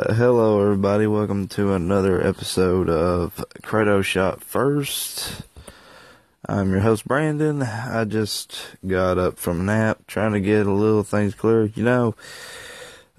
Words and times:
Uh, 0.00 0.14
hello, 0.14 0.62
everybody. 0.62 1.06
Welcome 1.06 1.46
to 1.48 1.74
another 1.74 2.26
episode 2.26 2.88
of 2.88 3.44
Credo 3.62 4.00
Shot 4.00 4.42
First. 4.42 5.42
I'm 6.48 6.70
your 6.70 6.80
host, 6.80 7.06
Brandon. 7.06 7.62
I 7.62 8.06
just 8.06 8.76
got 8.86 9.18
up 9.18 9.38
from 9.38 9.60
a 9.60 9.64
nap, 9.64 9.98
trying 10.06 10.32
to 10.32 10.40
get 10.40 10.66
a 10.66 10.72
little 10.72 11.02
things 11.02 11.34
clear. 11.34 11.66
You 11.66 11.82
know, 11.82 12.14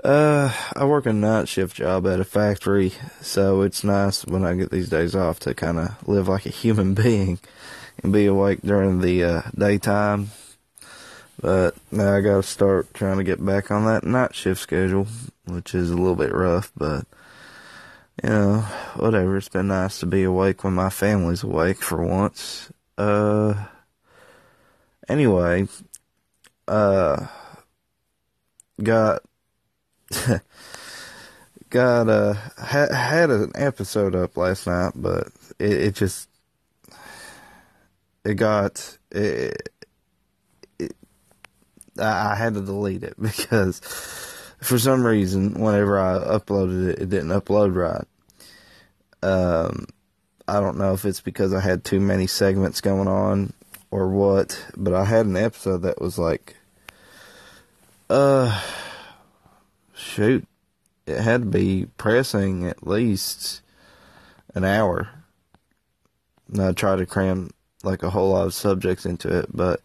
uh, 0.04 0.52
I 0.76 0.86
work 0.86 1.06
a 1.06 1.14
night 1.14 1.48
shift 1.48 1.76
job 1.76 2.08
at 2.08 2.20
a 2.20 2.26
factory, 2.26 2.94
so 3.22 3.62
it's 3.62 3.84
nice 3.84 4.26
when 4.26 4.44
I 4.44 4.56
get 4.56 4.72
these 4.72 4.90
days 4.90 5.16
off 5.16 5.40
to 5.42 5.54
kind 5.54 5.78
of 5.78 6.08
live 6.08 6.30
like 6.30 6.48
a 6.48 6.50
human 6.50 6.94
being 6.96 7.38
and 8.02 8.12
be 8.12 8.26
awake 8.26 8.62
during 8.64 9.02
the 9.02 9.24
uh, 9.24 9.42
daytime. 9.54 10.32
But 11.40 11.76
now 11.92 12.16
I 12.16 12.22
gotta 12.22 12.44
start 12.44 12.94
trying 12.94 13.18
to 13.18 13.24
get 13.24 13.44
back 13.44 13.72
on 13.72 13.86
that 13.86 14.04
night 14.04 14.36
shift 14.36 14.62
schedule, 14.62 15.08
which 15.46 15.74
is 15.74 15.90
a 15.90 15.96
little 15.96 16.16
bit 16.16 16.34
rough, 16.34 16.72
but 16.76 17.06
you 18.24 18.30
know, 18.30 18.60
whatever. 18.96 19.38
It's 19.38 19.50
been 19.50 19.68
nice 19.68 20.00
to 20.00 20.06
be 20.06 20.24
awake 20.24 20.64
when 20.64 20.74
my 20.74 20.90
family's 20.90 21.44
awake 21.44 21.82
for 21.82 22.06
once. 22.06 22.72
Uh, 22.98 23.66
anyway, 25.10 25.68
uh, 26.68 27.26
got, 28.84 29.24
got, 31.70 32.10
uh, 32.10 32.34
ha- 32.58 32.94
had 32.94 33.32
an 33.32 33.52
episode 33.56 34.16
up 34.16 34.38
last 34.38 34.68
night, 34.68 34.92
but 34.96 35.30
it, 35.58 35.72
it 35.72 35.96
just, 35.96 36.30
it 38.24 38.36
got, 38.36 38.98
it, 39.12 39.70
I 42.00 42.36
had 42.36 42.54
to 42.54 42.62
delete 42.62 43.04
it 43.04 43.16
because 43.22 43.80
for 44.60 44.78
some 44.78 45.06
reason, 45.06 45.54
whenever 45.56 46.00
I 46.00 46.20
uploaded 46.20 46.90
it, 46.90 47.00
it 47.00 47.10
didn't 47.10 47.30
upload 47.30 47.76
right. 47.76 48.08
Um, 49.24 49.88
I 50.48 50.60
don't 50.60 50.78
know 50.78 50.94
if 50.94 51.06
it's 51.06 51.22
because 51.22 51.54
I 51.54 51.60
had 51.60 51.84
too 51.84 52.00
many 52.00 52.28
segments 52.28 52.82
going 52.82 53.08
on 53.08 53.54
or 53.90 54.10
what, 54.10 54.66
but 54.76 54.94
I 54.94 55.06
had 55.06 55.26
an 55.26 55.38
episode 55.38 55.84
that 55.84 56.02
was 56.02 56.18
like, 56.18 56.56
uh, 58.10 58.62
shoot, 59.94 60.46
it 61.06 61.20
had 61.20 61.42
to 61.42 61.48
be 61.48 61.88
pressing 61.98 62.66
at 62.66 62.86
least 62.86 63.62
an 64.56 64.64
hour. 64.64 65.10
And 66.50 66.62
I 66.62 66.72
tried 66.74 66.98
to 66.98 67.06
cram 67.06 67.52
like 67.84 68.04
a 68.04 68.10
whole 68.10 68.32
lot 68.32 68.46
of 68.46 68.54
subjects 68.54 69.06
into 69.06 69.40
it, 69.40 69.46
but 69.54 69.82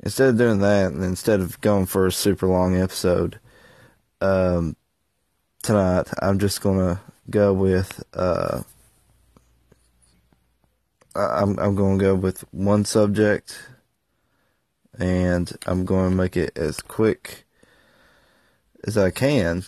instead 0.00 0.28
of 0.28 0.38
doing 0.38 0.58
that, 0.58 0.92
and 0.92 1.02
instead 1.02 1.40
of 1.40 1.60
going 1.60 1.86
for 1.86 2.06
a 2.06 2.12
super 2.12 2.46
long 2.46 2.76
episode, 2.76 3.38
um, 4.20 4.76
tonight 5.62 6.08
I'm 6.20 6.38
just 6.38 6.60
gonna 6.60 7.00
go 7.30 7.52
with 7.52 8.04
uh, 8.14 8.62
I'm 11.14 11.58
I'm 11.58 11.74
gonna 11.74 11.98
go 11.98 12.14
with 12.14 12.44
one 12.52 12.84
subject, 12.84 13.58
and 14.98 15.50
I'm 15.66 15.84
going 15.84 16.10
to 16.10 16.16
make 16.16 16.36
it 16.36 16.56
as 16.56 16.80
quick 16.80 17.46
as 18.84 18.96
I 18.96 19.10
can. 19.10 19.64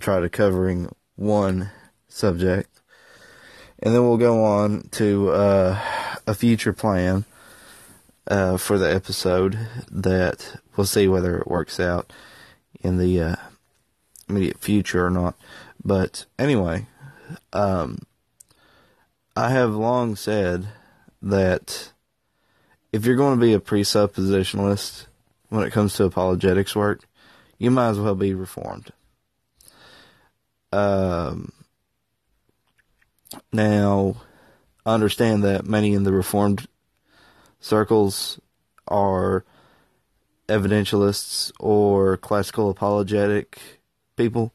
Try 0.00 0.20
to 0.20 0.28
covering 0.28 0.94
one 1.16 1.70
subject, 2.08 2.80
and 3.78 3.94
then 3.94 4.02
we'll 4.02 4.16
go 4.16 4.44
on 4.44 4.88
to 4.92 5.30
uh, 5.30 5.80
a 6.26 6.34
future 6.34 6.72
plan 6.72 7.24
uh, 8.26 8.56
for 8.56 8.78
the 8.78 8.92
episode 8.92 9.58
that 9.90 10.60
we'll 10.76 10.86
see 10.86 11.08
whether 11.08 11.38
it 11.38 11.48
works 11.48 11.80
out 11.80 12.12
in 12.80 12.98
the 12.98 13.20
uh, 13.20 13.36
immediate 14.28 14.58
future 14.58 15.06
or 15.06 15.10
not. 15.10 15.36
But 15.84 16.26
anyway, 16.38 16.86
um, 17.52 17.98
I 19.36 19.50
have 19.50 19.74
long 19.74 20.16
said 20.16 20.68
that 21.20 21.92
if 22.92 23.06
you're 23.06 23.16
going 23.16 23.38
to 23.38 23.44
be 23.44 23.54
a 23.54 23.60
presuppositionalist 23.60 25.06
when 25.48 25.66
it 25.66 25.72
comes 25.72 25.94
to 25.94 26.04
apologetics 26.04 26.76
work, 26.76 27.04
you 27.58 27.70
might 27.70 27.90
as 27.90 27.98
well 27.98 28.14
be 28.14 28.34
reformed. 28.34 28.92
Um, 30.72 31.52
now, 33.52 34.16
I 34.84 34.94
understand 34.94 35.44
that 35.44 35.66
many 35.66 35.94
in 35.94 36.04
the 36.04 36.12
reformed 36.12 36.66
circles 37.62 38.38
are 38.88 39.44
evidentialists 40.48 41.52
or 41.58 42.18
classical 42.18 42.68
apologetic 42.68 43.58
people, 44.16 44.52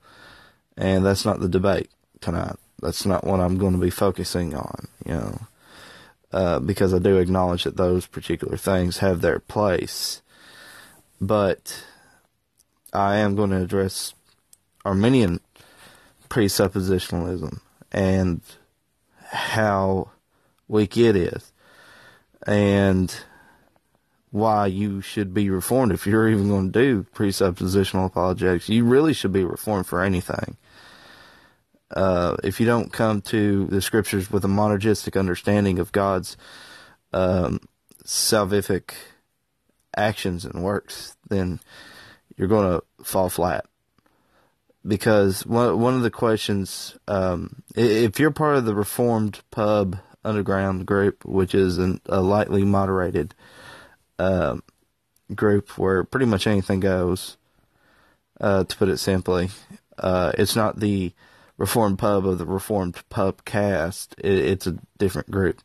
and 0.75 1.03
that's 1.03 1.25
not 1.25 1.39
the 1.39 1.49
debate 1.49 1.89
tonight. 2.21 2.57
That's 2.81 3.05
not 3.05 3.23
what 3.23 3.39
I'm 3.39 3.57
going 3.57 3.73
to 3.73 3.79
be 3.79 3.89
focusing 3.89 4.53
on, 4.53 4.87
you 5.05 5.13
know, 5.13 5.39
uh, 6.31 6.59
because 6.59 6.93
I 6.93 6.99
do 6.99 7.17
acknowledge 7.17 7.63
that 7.63 7.77
those 7.77 8.05
particular 8.05 8.57
things 8.57 8.97
have 8.99 9.21
their 9.21 9.39
place, 9.39 10.21
but 11.19 11.83
I 12.93 13.17
am 13.17 13.35
going 13.35 13.49
to 13.49 13.63
address 13.63 14.13
Arminian 14.85 15.39
presuppositionalism 16.29 17.61
and 17.91 18.41
how 19.29 20.11
weak 20.67 20.97
it 20.97 21.15
is 21.15 21.51
and 22.47 23.13
why 24.31 24.67
you 24.67 25.01
should 25.01 25.33
be 25.33 25.49
reformed 25.49 25.91
if 25.91 26.07
you're 26.07 26.29
even 26.29 26.49
going 26.49 26.71
to 26.71 26.79
do 26.79 27.05
presuppositional 27.13 28.05
apologetics. 28.05 28.69
You 28.69 28.85
really 28.85 29.13
should 29.13 29.33
be 29.33 29.43
reformed 29.43 29.87
for 29.87 30.01
anything. 30.01 30.57
Uh, 31.91 32.35
if 32.43 32.59
you 32.59 32.65
don't 32.65 32.91
come 32.91 33.21
to 33.21 33.65
the 33.67 33.81
scriptures 33.81 34.29
with 34.29 34.43
a 34.43 34.49
monergistic 34.49 35.17
understanding 35.17 35.79
of 35.79 35.91
God's 35.91 36.35
um, 37.13 37.61
salvific 38.03 38.91
actions 39.95 40.43
and 40.45 40.63
works, 40.63 41.15
then 41.29 41.59
you're 42.35 42.49
going 42.49 42.79
to 42.79 43.03
fall 43.03 43.29
flat. 43.29 43.65
Because 44.85 45.45
one 45.45 45.79
one 45.81 45.95
of 45.95 46.01
the 46.01 46.11
questions, 46.11 46.97
um, 47.07 47.63
if 47.75 48.19
you're 48.19 48.31
part 48.31 48.55
of 48.55 48.65
the 48.65 48.75
Reformed 48.75 49.41
pub 49.51 49.97
underground 50.23 50.85
group, 50.85 51.25
which 51.25 51.55
is 51.55 51.77
an, 51.77 52.01
a 52.07 52.21
lightly 52.21 52.63
moderated 52.63 53.33
uh, 54.19 54.57
group 55.33 55.77
where 55.77 56.03
pretty 56.03 56.25
much 56.25 56.47
anything 56.47 56.79
goes. 56.79 57.37
Uh, 58.39 58.63
to 58.63 58.77
put 58.77 58.87
it 58.87 58.97
simply, 58.97 59.49
uh, 59.97 60.31
it's 60.37 60.55
not 60.55 60.79
the 60.79 61.11
Reformed 61.57 61.97
Pub 61.97 62.27
of 62.27 62.37
the 62.37 62.45
Reformed 62.45 63.01
Pub 63.09 63.43
cast. 63.45 64.13
It, 64.19 64.37
it's 64.37 64.67
a 64.67 64.77
different 64.99 65.31
group. 65.31 65.59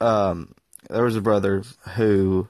Um, 0.00 0.54
there 0.90 1.04
was 1.04 1.16
a 1.16 1.22
brother 1.22 1.62
who, 1.94 2.48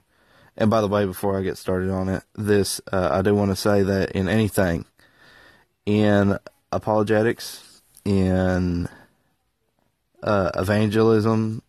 and 0.56 0.70
by 0.70 0.81
the 0.81 0.88
way, 0.88 1.05
before 1.06 1.38
I 1.38 1.43
get 1.43 1.56
started 1.56 1.91
on 1.91 2.09
it, 2.09 2.25
this 2.34 2.81
uh, 2.93 3.10
I 3.12 3.22
do 3.22 3.32
want 3.34 3.53
to 3.53 3.56
say 3.56 3.84
that 3.84 4.10
in 4.12 4.28
anything, 4.28 4.87
in 5.87 6.37
apologetics, 6.72 7.81
in 8.05 8.88
uh, 10.23 10.51
evangelism, 10.55 11.62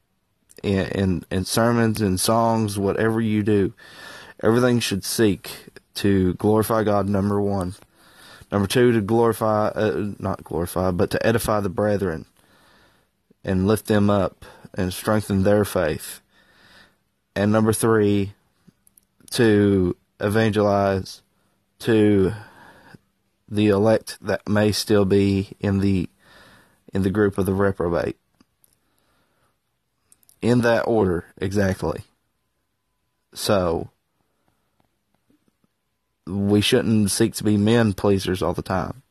in, 0.64 0.88
in, 0.88 1.24
in 1.32 1.46
sermons 1.46 2.02
and 2.02 2.20
songs, 2.20 2.78
whatever 2.78 3.22
you 3.22 3.44
do, 3.44 3.74
everything 4.44 4.80
should 4.80 5.04
seek 5.04 5.68
to 5.96 6.34
glorify 6.36 6.84
God. 6.84 7.08
Number 7.08 7.42
one, 7.42 7.76
number 8.52 8.68
two, 8.68 8.92
to 8.92 9.02
glorify, 9.02 9.68
uh, 9.68 10.12
not 10.20 10.44
glorify, 10.44 10.92
but 10.92 11.10
to 11.12 11.26
edify 11.26 11.60
the 11.60 11.70
brethren 11.70 12.26
and 13.44 13.68
lift 13.68 13.88
them 13.88 14.10
up 14.10 14.46
and 14.74 14.94
strengthen 14.94 15.44
their 15.44 15.66
faith. 15.66 16.22
And 17.36 17.52
number 17.52 17.74
three, 17.74 18.34
to 19.31 19.96
evangelize 20.20 21.22
to 21.80 22.34
the 23.48 23.68
elect 23.68 24.18
that 24.22 24.48
may 24.48 24.72
still 24.72 25.06
be 25.06 25.50
in 25.60 25.80
the 25.80 26.10
in 26.94 27.04
the 27.04 27.10
group 27.10 27.38
of 27.38 27.46
the 27.46 27.54
reprobate 27.54 28.18
in 30.41 30.62
that 30.62 30.88
order 30.88 31.25
exactly. 31.38 32.01
So 33.33 33.89
we 36.25 36.62
shouldn't 36.62 37.12
seek 37.12 37.33
to 37.36 37.44
be 37.44 37.57
men 37.57 37.94
pleasers 37.94 38.41
all 38.41 38.53
the 38.53 38.62
time. 38.62 39.01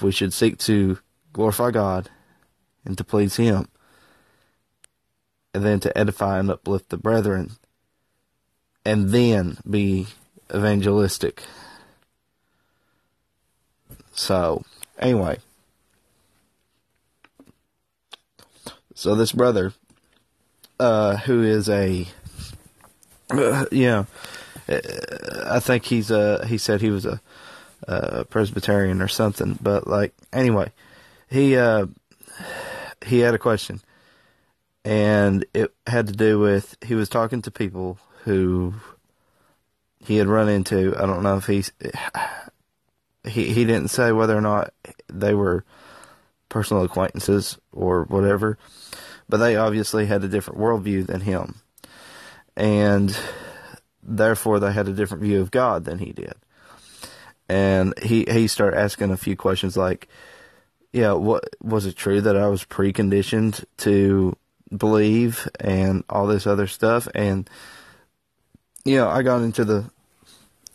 We 0.00 0.12
should 0.12 0.32
seek 0.32 0.58
to 0.58 0.98
glorify 1.32 1.70
God 1.70 2.10
and 2.84 2.96
to 2.96 3.04
please 3.04 3.36
Him, 3.36 3.68
and 5.52 5.64
then 5.64 5.80
to 5.80 5.96
edify 5.96 6.38
and 6.38 6.50
uplift 6.50 6.88
the 6.88 6.96
brethren, 6.96 7.52
and 8.84 9.10
then 9.10 9.58
be 9.68 10.06
evangelistic. 10.54 11.42
So, 14.12 14.64
anyway. 14.98 15.38
So 18.94 19.14
this 19.14 19.32
brother 19.32 19.72
uh, 20.80 21.16
who 21.18 21.42
is 21.42 21.68
a, 21.68 22.06
uh, 23.30 23.66
yeah, 23.70 24.04
I 24.68 25.60
think 25.60 25.84
he's 25.84 26.10
a, 26.10 26.46
he 26.46 26.58
said 26.58 26.80
he 26.80 26.90
was 26.90 27.06
a, 27.06 27.20
uh, 27.86 28.24
Presbyterian 28.24 29.02
or 29.02 29.08
something. 29.08 29.58
But 29.60 29.86
like 29.86 30.14
anyway, 30.32 30.72
he 31.28 31.56
uh, 31.56 31.86
he 33.04 33.20
had 33.20 33.34
a 33.34 33.38
question, 33.38 33.80
and 34.84 35.44
it 35.54 35.72
had 35.86 36.06
to 36.06 36.12
do 36.12 36.38
with 36.38 36.76
he 36.82 36.94
was 36.94 37.08
talking 37.08 37.42
to 37.42 37.50
people 37.50 37.98
who 38.24 38.74
he 40.04 40.16
had 40.16 40.28
run 40.28 40.48
into. 40.48 40.94
I 40.96 41.06
don't 41.06 41.22
know 41.22 41.36
if 41.36 41.46
he's 41.46 41.72
he 43.24 43.52
he 43.52 43.64
didn't 43.64 43.88
say 43.88 44.12
whether 44.12 44.36
or 44.36 44.42
not 44.42 44.72
they 45.08 45.34
were 45.34 45.64
personal 46.48 46.84
acquaintances 46.84 47.58
or 47.72 48.04
whatever, 48.04 48.58
but 49.30 49.38
they 49.38 49.56
obviously 49.56 50.06
had 50.06 50.24
a 50.24 50.28
different 50.28 50.60
worldview 50.60 51.06
than 51.06 51.20
him, 51.22 51.62
and 52.56 53.16
therefore 54.02 54.58
they 54.58 54.72
had 54.72 54.88
a 54.88 54.92
different 54.92 55.22
view 55.22 55.40
of 55.40 55.50
God 55.50 55.84
than 55.84 55.98
he 55.98 56.12
did. 56.12 56.34
And 57.48 57.98
he 58.00 58.26
he 58.30 58.46
started 58.48 58.78
asking 58.78 59.10
a 59.10 59.16
few 59.16 59.36
questions 59.36 59.76
like, 59.76 60.08
yeah, 60.92 61.12
what 61.12 61.44
was 61.62 61.86
it 61.86 61.96
true 61.96 62.20
that 62.20 62.36
I 62.36 62.48
was 62.48 62.64
preconditioned 62.64 63.64
to 63.78 64.36
believe 64.76 65.48
and 65.58 66.04
all 66.08 66.26
this 66.26 66.46
other 66.46 66.68
stuff 66.68 67.08
and 67.14 67.50
you 68.84 68.96
know, 68.96 69.08
I 69.08 69.22
got 69.22 69.42
into 69.42 69.64
the 69.64 69.90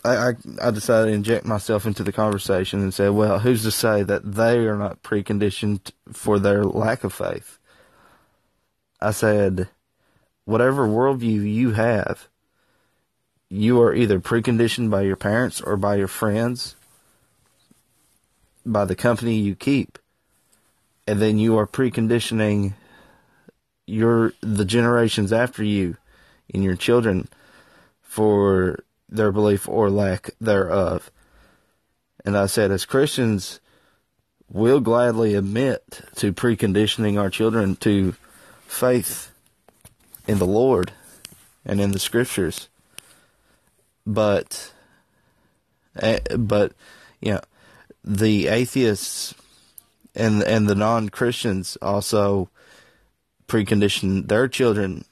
I, 0.03 0.29
I, 0.29 0.33
I 0.61 0.71
decided 0.71 1.09
to 1.09 1.15
inject 1.15 1.45
myself 1.45 1.85
into 1.85 2.03
the 2.03 2.11
conversation 2.11 2.81
and 2.81 2.93
said, 2.93 3.11
well, 3.11 3.39
who's 3.39 3.63
to 3.63 3.71
say 3.71 4.03
that 4.03 4.33
they 4.33 4.59
are 4.67 4.77
not 4.77 5.01
preconditioned 5.01 5.91
for 6.13 6.37
their 6.37 6.63
lack 6.63 7.03
of 7.03 7.11
faith? 7.11 7.57
I 9.05 9.11
said, 9.11 9.69
whatever 10.45 10.87
worldview 10.87 11.53
you 11.53 11.73
have, 11.73 12.27
you 13.51 13.79
are 13.79 13.93
either 13.93 14.19
preconditioned 14.19 14.89
by 14.89 15.03
your 15.03 15.15
parents 15.15 15.61
or 15.61 15.77
by 15.77 15.97
your 15.97 16.07
friends, 16.07 16.75
by 18.65 18.83
the 18.83 18.95
company 18.95 19.35
you 19.35 19.53
keep, 19.53 19.99
and 21.05 21.21
then 21.21 21.37
you 21.37 21.55
are 21.55 21.67
preconditioning 21.67 22.73
your 23.85 24.33
the 24.41 24.65
generations 24.65 25.31
after 25.31 25.63
you 25.63 25.97
and 26.51 26.63
your 26.63 26.75
children 26.75 27.27
for 28.01 28.79
their 29.07 29.31
belief 29.31 29.69
or 29.69 29.91
lack 29.91 30.31
thereof. 30.41 31.11
And 32.25 32.35
I 32.35 32.47
said, 32.47 32.71
as 32.71 32.85
Christians, 32.85 33.59
we'll 34.49 34.79
gladly 34.79 35.35
admit 35.35 36.01
to 36.15 36.33
preconditioning 36.33 37.21
our 37.21 37.29
children 37.29 37.75
to 37.77 38.15
faith 38.67 39.31
in 40.27 40.39
the 40.39 40.47
Lord 40.47 40.91
and 41.65 41.79
in 41.79 41.91
the 41.91 41.99
scriptures. 41.99 42.69
But, 44.05 44.73
eh, 45.99 46.19
but, 46.37 46.73
you 47.21 47.33
know, 47.33 47.41
the 48.03 48.47
atheists 48.47 49.33
and 50.15 50.43
and 50.43 50.67
the 50.67 50.75
non 50.75 51.09
Christians 51.09 51.77
also 51.81 52.49
precondition 53.47 54.27
their 54.27 54.47
children 54.47 55.05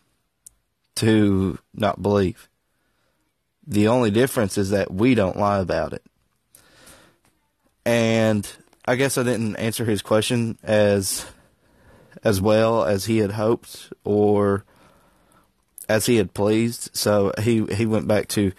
to 0.96 1.58
not 1.74 2.02
believe. 2.02 2.48
The 3.66 3.88
only 3.88 4.12
difference 4.12 4.58
is 4.58 4.70
that 4.72 4.94
we 4.94 5.16
don't 5.16 5.38
lie 5.38 5.60
about 5.60 5.94
it. 5.94 6.04
And 7.86 8.50
I 8.86 8.96
guess 8.96 9.18
I 9.18 9.24
didn't 9.24 9.56
answer 9.56 9.86
his 9.86 10.02
question 10.02 10.58
as 10.64 11.26
as 12.24 12.42
well 12.42 12.84
as 12.84 13.06
he 13.06 13.18
had 13.18 13.32
hoped 13.32 13.92
or 14.04 14.66
as 15.90 16.06
he 16.06 16.18
had 16.18 16.34
pleased. 16.34 16.90
So 16.94 17.32
he 17.42 17.66
he 17.66 17.86
went 17.86 18.08
back 18.08 18.28
to 18.30 18.52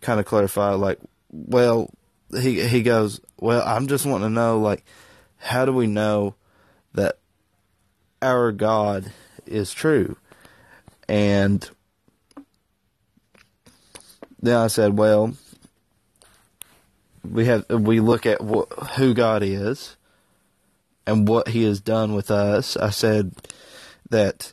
kind 0.00 0.20
of 0.20 0.26
clarify 0.26 0.70
like 0.72 0.98
well 1.30 1.90
he 2.32 2.66
he 2.66 2.82
goes, 2.82 3.20
"Well, 3.40 3.62
I'm 3.66 3.86
just 3.86 4.06
wanting 4.06 4.28
to 4.28 4.34
know 4.34 4.58
like 4.58 4.84
how 5.38 5.64
do 5.64 5.72
we 5.72 5.86
know 5.86 6.34
that 6.94 7.18
our 8.22 8.52
God 8.52 9.12
is 9.46 9.72
true?" 9.72 10.16
And 11.08 11.68
then 14.40 14.56
I 14.56 14.66
said, 14.68 14.96
well, 14.96 15.34
we 17.28 17.46
have 17.46 17.68
we 17.68 18.00
look 18.00 18.26
at 18.26 18.42
what, 18.42 18.72
who 18.96 19.14
God 19.14 19.42
is 19.42 19.96
and 21.08 21.26
what 21.26 21.48
He 21.48 21.64
has 21.64 21.80
done 21.80 22.14
with 22.14 22.30
us. 22.30 22.76
I 22.76 22.90
said 22.90 23.32
that 24.10 24.52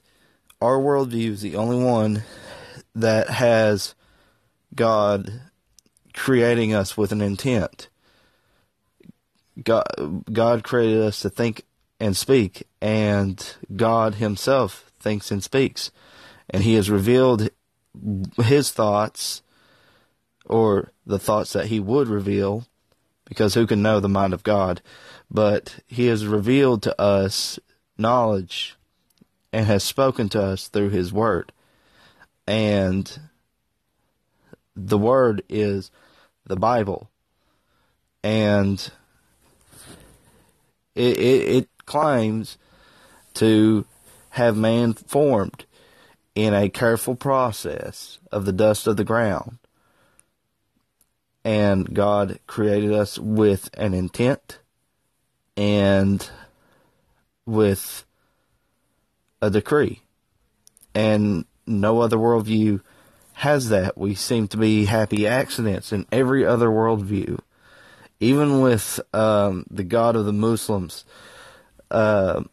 our 0.62 0.78
worldview 0.78 1.32
is 1.32 1.42
the 1.42 1.56
only 1.56 1.84
one 1.84 2.24
that 2.96 3.30
has 3.30 3.94
God 4.74 5.42
creating 6.14 6.74
us 6.74 6.96
with 6.96 7.12
an 7.12 7.22
intent. 7.22 7.90
God, 9.62 10.24
God 10.32 10.64
created 10.64 11.02
us 11.02 11.20
to 11.20 11.30
think 11.30 11.64
and 12.00 12.16
speak, 12.16 12.64
and 12.82 13.56
God 13.76 14.16
Himself 14.16 14.92
thinks 15.00 15.32
and 15.32 15.44
speaks, 15.44 15.92
and 16.50 16.64
He 16.64 16.76
has 16.76 16.90
revealed 16.90 17.50
His 18.38 18.72
thoughts 18.72 19.42
or 20.46 20.92
the 21.06 21.20
thoughts 21.20 21.54
that 21.54 21.68
he 21.68 21.80
would 21.80 22.08
reveal, 22.08 22.66
because 23.26 23.56
who 23.56 23.68
can 23.68 23.82
know 23.82 24.00
the 24.00 24.10
mind 24.10 24.34
of 24.34 24.44
God? 24.44 24.82
But 25.30 25.78
he 25.88 26.08
has 26.08 26.26
revealed 26.26 26.84
to 26.84 27.02
us 27.02 27.60
knowledge 27.98 28.76
and 29.52 29.66
has 29.66 29.84
spoken 29.84 30.30
to 30.30 30.42
us 30.42 30.68
through 30.68 30.90
his 30.90 31.12
word. 31.12 31.52
And 32.48 33.20
the 34.76 34.98
word 34.98 35.44
is 35.50 35.92
the 36.46 36.56
Bible. 36.56 37.10
And 38.24 38.92
it, 40.94 41.18
it, 41.18 41.56
it 41.56 41.70
claims 41.86 42.58
to 43.36 43.86
have 44.32 44.58
man 44.58 44.94
formed 44.94 45.66
in 46.34 46.54
a 46.54 46.70
careful 46.70 47.16
process 47.16 48.20
of 48.32 48.46
the 48.46 48.52
dust 48.52 48.88
of 48.88 48.98
the 48.98 49.04
ground 49.04 49.58
and 51.46 51.94
God 51.94 52.40
created 52.48 52.92
us 52.92 53.20
with 53.20 53.70
an 53.76 53.94
intent 53.94 54.58
and 55.58 56.30
with 57.46 58.06
a 59.42 59.50
decree. 59.50 60.02
And 60.94 61.46
no 61.68 62.00
other 62.00 62.18
worldview 62.18 62.82
has 63.34 63.70
that. 63.70 63.98
We 63.98 64.16
seem 64.16 64.48
to 64.50 64.58
be 64.58 64.86
happy 64.86 65.28
accidents 65.28 65.92
in 65.92 66.06
every 66.12 66.46
other 66.46 66.68
worldview. 66.68 67.40
Even 68.20 68.62
with 68.62 69.00
um, 69.14 69.66
the 69.70 69.84
God 69.84 70.16
of 70.16 70.26
the 70.26 70.34
Muslims, 70.34 71.04
uh, 71.92 72.44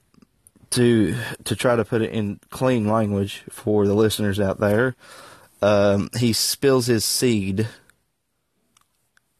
to 0.70 1.14
to 1.44 1.54
try 1.54 1.76
to 1.76 1.84
put 1.84 2.02
it 2.02 2.10
in 2.10 2.40
clean 2.50 2.88
language 2.88 3.44
for 3.48 3.86
the 3.86 3.94
listeners 3.94 4.40
out 4.40 4.58
there, 4.58 4.96
um, 5.60 6.10
he 6.18 6.32
spills 6.32 6.86
his 6.86 7.04
seed 7.04 7.68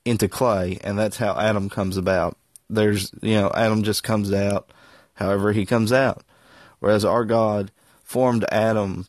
into 0.05 0.29
clay, 0.29 0.79
and 0.85 0.99
that's 0.99 1.17
how 1.17 1.39
Adam 1.39 1.69
comes 1.69 1.97
about. 1.97 2.37
There's, 2.73 3.13
you 3.21 3.35
know, 3.35 3.53
Adam 3.55 3.83
just 3.83 4.03
comes 4.03 4.33
out 4.33 4.73
however 5.15 5.53
he 5.53 5.67
comes 5.67 5.93
out. 5.93 6.25
Whereas 6.81 7.05
our 7.05 7.25
God 7.25 7.71
formed 8.03 8.45
Adam 8.51 9.07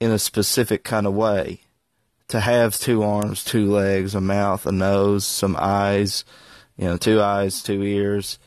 in 0.00 0.10
a 0.10 0.18
specific 0.18 0.84
kind 0.84 1.06
of 1.06 1.14
way 1.14 1.62
to 2.28 2.40
have 2.40 2.76
two 2.76 3.02
arms, 3.02 3.42
two 3.42 3.70
legs, 3.70 4.14
a 4.14 4.20
mouth, 4.20 4.66
a 4.66 4.72
nose, 4.72 5.26
some 5.26 5.56
eyes, 5.58 6.24
you 6.76 6.84
know, 6.84 6.96
two 6.96 7.20
eyes, 7.20 7.62
two 7.62 7.82
ears. 7.82 8.38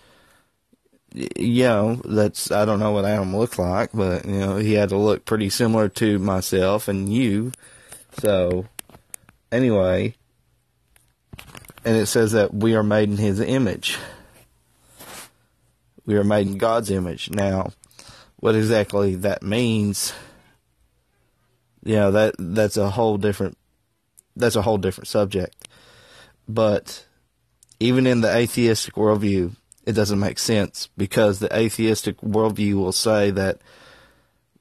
You 1.13 1.63
know, 1.63 1.95
that's, 2.05 2.51
I 2.51 2.63
don't 2.63 2.79
know 2.79 2.91
what 2.91 3.05
Adam 3.05 3.35
looked 3.35 3.59
like, 3.59 3.89
but, 3.93 4.25
you 4.25 4.39
know, 4.39 4.55
he 4.57 4.73
had 4.73 4.89
to 4.89 4.97
look 4.97 5.25
pretty 5.25 5.49
similar 5.49 5.89
to 5.89 6.19
myself 6.19 6.87
and 6.87 7.11
you. 7.11 7.51
So, 8.19 8.67
anyway, 9.51 10.15
and 11.83 11.97
it 11.97 12.05
says 12.05 12.33
that 12.33 12.53
we 12.53 12.75
are 12.75 12.83
made 12.83 13.09
in 13.09 13.17
his 13.17 13.39
image. 13.39 13.97
We 16.05 16.15
are 16.15 16.23
made 16.23 16.47
in 16.47 16.57
God's 16.57 16.91
image. 16.91 17.29
Now, 17.29 17.71
what 18.37 18.55
exactly 18.55 19.15
that 19.15 19.43
means, 19.43 20.13
you 21.83 21.95
know, 21.95 22.11
that 22.11 22.35
that's 22.37 22.77
a 22.77 22.89
whole 22.89 23.17
different 23.17 23.57
that's 24.35 24.55
a 24.55 24.61
whole 24.61 24.77
different 24.77 25.07
subject. 25.07 25.67
But 26.47 27.05
even 27.79 28.05
in 28.07 28.21
the 28.21 28.35
atheistic 28.35 28.95
worldview, 28.95 29.55
it 29.85 29.93
doesn't 29.93 30.19
make 30.19 30.39
sense 30.39 30.89
because 30.97 31.39
the 31.39 31.55
atheistic 31.55 32.19
worldview 32.21 32.75
will 32.75 32.91
say 32.91 33.31
that 33.31 33.59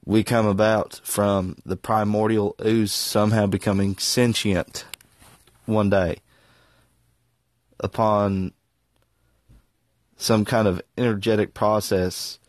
we 0.05 0.23
come 0.23 0.47
about 0.47 0.99
from 1.03 1.57
the 1.65 1.77
primordial 1.77 2.55
ooze 2.65 2.91
somehow 2.91 3.45
becoming 3.45 3.97
sentient 3.97 4.85
one 5.65 5.89
day 5.89 6.17
upon 7.81 8.53
some 10.15 10.45
kind 10.45 10.67
of 10.67 10.81
energetic 10.97 11.53
process, 11.53 12.39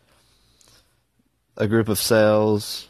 a 1.57 1.67
group 1.67 1.89
of 1.89 1.99
cells, 1.99 2.89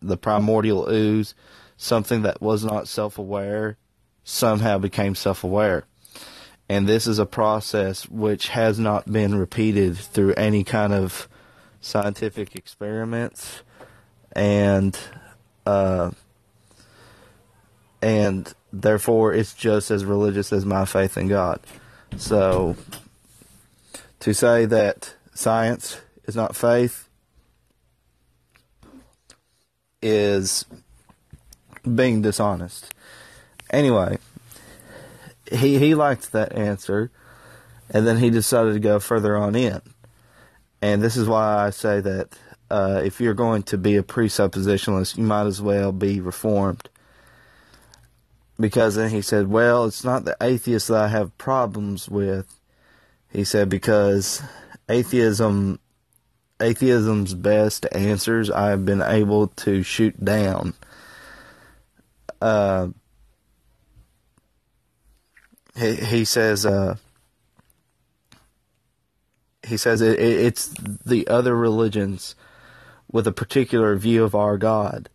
the 0.00 0.16
primordial 0.16 0.88
ooze, 0.88 1.34
something 1.76 2.22
that 2.22 2.40
was 2.40 2.64
not 2.64 2.86
self 2.86 3.18
aware, 3.18 3.76
somehow 4.22 4.78
became 4.78 5.14
self 5.14 5.42
aware. 5.42 5.84
And 6.68 6.86
this 6.86 7.06
is 7.08 7.18
a 7.18 7.26
process 7.26 8.08
which 8.08 8.48
has 8.48 8.78
not 8.78 9.10
been 9.10 9.34
repeated 9.34 9.96
through 9.96 10.34
any 10.34 10.62
kind 10.62 10.92
of 10.92 11.28
scientific 11.80 12.54
experiments 12.54 13.62
and 14.32 14.96
uh, 15.66 16.10
and 18.00 18.52
therefore 18.72 19.32
it's 19.32 19.54
just 19.54 19.90
as 19.90 20.04
religious 20.04 20.52
as 20.52 20.64
my 20.64 20.84
faith 20.84 21.16
in 21.16 21.28
God. 21.28 21.60
So 22.16 22.76
to 24.20 24.34
say 24.34 24.66
that 24.66 25.14
science 25.34 26.00
is 26.26 26.36
not 26.36 26.56
faith 26.56 27.08
is 30.02 30.64
being 31.94 32.22
dishonest. 32.22 32.92
Anyway, 33.70 34.18
he 35.50 35.78
he 35.78 35.94
liked 35.94 36.32
that 36.32 36.52
answer, 36.54 37.10
and 37.88 38.06
then 38.06 38.18
he 38.18 38.30
decided 38.30 38.72
to 38.74 38.80
go 38.80 38.98
further 38.98 39.36
on 39.36 39.54
in. 39.54 39.80
And 40.82 41.02
this 41.02 41.16
is 41.16 41.28
why 41.28 41.66
I 41.66 41.70
say 41.70 42.00
that 42.00 42.38
uh, 42.70 43.02
if 43.04 43.20
you're 43.20 43.34
going 43.34 43.62
to 43.64 43.76
be 43.76 43.96
a 43.96 44.02
presuppositionalist, 44.02 45.16
you 45.16 45.24
might 45.24 45.46
as 45.46 45.60
well 45.60 45.92
be 45.92 46.20
reformed. 46.20 46.88
Because 48.60 48.96
then 48.96 49.10
he 49.10 49.22
said, 49.22 49.48
well, 49.48 49.86
it's 49.86 50.04
not 50.04 50.24
the 50.24 50.36
atheists 50.40 50.88
that 50.88 51.00
I 51.00 51.08
have 51.08 51.36
problems 51.38 52.08
with. 52.08 52.60
He 53.30 53.42
said, 53.42 53.70
because 53.70 54.42
atheism, 54.88 55.80
atheism's 56.60 57.32
best 57.32 57.86
answers 57.92 58.50
I 58.50 58.68
have 58.70 58.84
been 58.84 59.00
able 59.00 59.48
to 59.48 59.82
shoot 59.82 60.22
down. 60.22 60.74
Uh, 62.42 62.88
he, 65.76 65.94
he 65.94 66.24
says, 66.24 66.66
uh, 66.66 66.96
he 69.66 69.76
says 69.76 70.02
it, 70.02 70.18
it, 70.18 70.40
it's 70.40 70.74
the 71.06 71.28
other 71.28 71.56
religions 71.56 72.34
with 73.10 73.26
a 73.26 73.32
particular 73.32 73.96
view 73.96 74.22
of 74.24 74.34
our 74.34 74.58
God 74.58 75.08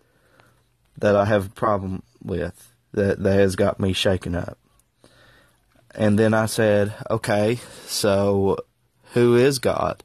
that 0.98 1.16
I 1.16 1.25
have 1.25 1.48
a 1.48 1.50
problem 1.50 2.02
with 2.24 2.75
that 2.96 3.24
that 3.24 3.40
has 3.40 3.56
got 3.56 3.80
me 3.80 3.94
shaken 3.94 4.36
up. 4.36 4.58
And 5.94 6.20
then 6.20 6.34
I 6.34 6.46
said, 6.46 6.94
okay, 7.10 7.60
so 7.86 8.58
who 9.14 9.36
is 9.36 9.60
God? 9.60 10.04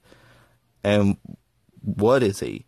And 0.84 1.16
what 1.82 2.22
is 2.22 2.40
he? 2.40 2.66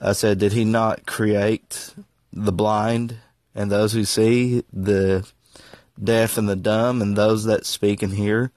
I 0.00 0.12
said, 0.12 0.38
did 0.38 0.52
he 0.52 0.64
not 0.64 1.06
create 1.06 1.94
the 2.32 2.52
blind 2.52 3.18
and 3.54 3.70
those 3.70 3.92
who 3.92 4.04
see, 4.04 4.64
the 4.72 5.28
deaf 6.02 6.38
and 6.38 6.48
the 6.48 6.56
dumb, 6.56 7.02
and 7.02 7.16
those 7.16 7.44
that 7.44 7.66
speak 7.66 8.02
and 8.02 8.14
hear? 8.14 8.50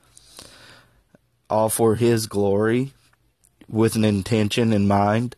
all 1.49 1.69
for 1.69 1.95
His 1.95 2.27
glory 2.27 2.93
with 3.67 3.95
an 3.95 4.05
intention 4.05 4.73
in 4.73 4.87
mind. 4.87 5.35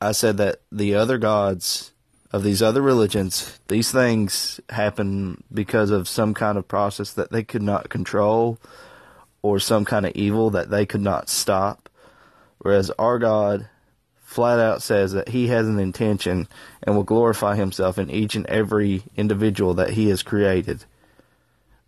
I 0.00 0.12
said 0.12 0.36
that 0.38 0.62
the 0.70 0.94
other 0.94 1.18
gods 1.18 1.91
of 2.32 2.42
these 2.42 2.62
other 2.62 2.80
religions, 2.80 3.60
these 3.68 3.92
things 3.92 4.58
happen 4.70 5.44
because 5.52 5.90
of 5.90 6.08
some 6.08 6.32
kind 6.32 6.56
of 6.56 6.66
process 6.66 7.12
that 7.12 7.30
they 7.30 7.42
could 7.42 7.62
not 7.62 7.90
control 7.90 8.58
or 9.42 9.60
some 9.60 9.84
kind 9.84 10.06
of 10.06 10.12
evil 10.14 10.50
that 10.50 10.70
they 10.70 10.86
could 10.86 11.02
not 11.02 11.28
stop. 11.28 11.90
Whereas 12.58 12.90
our 12.92 13.18
God 13.18 13.68
flat 14.22 14.58
out 14.58 14.82
says 14.82 15.12
that 15.12 15.28
He 15.28 15.48
has 15.48 15.68
an 15.68 15.78
intention 15.78 16.48
and 16.82 16.96
will 16.96 17.02
glorify 17.02 17.56
Himself 17.56 17.98
in 17.98 18.08
each 18.08 18.34
and 18.34 18.46
every 18.46 19.02
individual 19.14 19.74
that 19.74 19.90
He 19.90 20.08
has 20.08 20.22
created, 20.22 20.84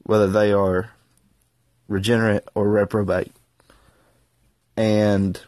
whether 0.02 0.26
they 0.26 0.52
are 0.52 0.90
regenerate, 1.88 2.44
or 2.54 2.68
reprobate. 2.68 3.32
And 4.76 5.40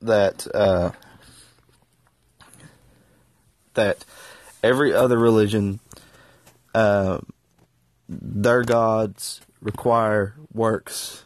that 0.00 0.46
uh, 0.52 0.90
that 3.74 4.04
every 4.62 4.92
other 4.92 5.18
religion, 5.18 5.80
uh, 6.74 7.18
their 8.08 8.62
gods 8.62 9.40
require 9.60 10.34
works 10.52 11.24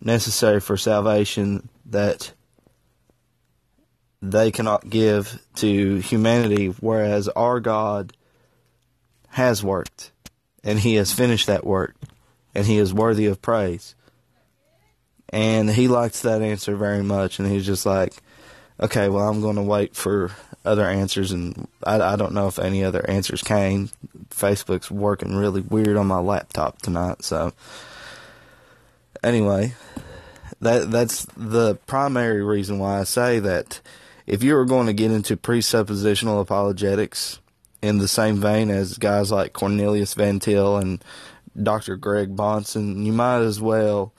necessary 0.00 0.60
for 0.60 0.76
salvation 0.76 1.68
that 1.86 2.32
they 4.20 4.50
cannot 4.50 4.88
give 4.88 5.42
to 5.56 5.98
humanity, 5.98 6.68
whereas 6.80 7.28
our 7.28 7.60
God 7.60 8.12
has 9.28 9.62
worked 9.62 10.12
and 10.62 10.78
he 10.78 10.94
has 10.94 11.12
finished 11.12 11.46
that 11.46 11.66
work, 11.66 11.94
and 12.54 12.66
he 12.66 12.78
is 12.78 12.94
worthy 12.94 13.26
of 13.26 13.42
praise. 13.42 13.94
And 15.28 15.68
he 15.68 15.88
liked 15.88 16.22
that 16.22 16.40
answer 16.40 16.74
very 16.74 17.02
much, 17.02 17.38
and 17.38 17.50
he's 17.50 17.66
just 17.66 17.84
like, 17.84 18.14
okay, 18.80 19.08
well, 19.08 19.28
I'm 19.28 19.42
going 19.42 19.56
to 19.56 19.62
wait 19.62 19.94
for 19.94 20.30
other 20.64 20.88
answers, 20.88 21.32
and 21.32 21.68
I, 21.82 22.00
I 22.00 22.16
don't 22.16 22.32
know 22.32 22.46
if 22.46 22.58
any 22.58 22.84
other 22.84 23.08
answers 23.08 23.42
came. 23.42 23.90
Facebook's 24.30 24.90
working 24.90 25.36
really 25.36 25.60
weird 25.60 25.96
on 25.96 26.06
my 26.06 26.18
laptop 26.20 26.82
tonight, 26.82 27.22
so 27.24 27.52
anyway, 29.22 29.74
that 30.60 30.90
that's 30.90 31.26
the 31.36 31.76
primary 31.86 32.42
reason 32.42 32.78
why 32.78 33.00
I 33.00 33.04
say 33.04 33.38
that 33.40 33.80
if 34.26 34.42
you 34.42 34.56
are 34.56 34.64
going 34.64 34.86
to 34.86 34.92
get 34.92 35.10
into 35.10 35.36
presuppositional 35.36 36.40
apologetics, 36.40 37.38
in 37.84 37.98
the 37.98 38.08
same 38.08 38.36
vein 38.36 38.70
as 38.70 38.96
guys 38.96 39.30
like 39.30 39.52
Cornelius 39.52 40.14
Van 40.14 40.40
Til 40.40 40.78
and 40.78 41.04
Dr. 41.62 41.96
Greg 41.96 42.34
Bahnsen, 42.34 43.04
you 43.04 43.12
might 43.12 43.42
as 43.42 43.60
well 43.60 44.14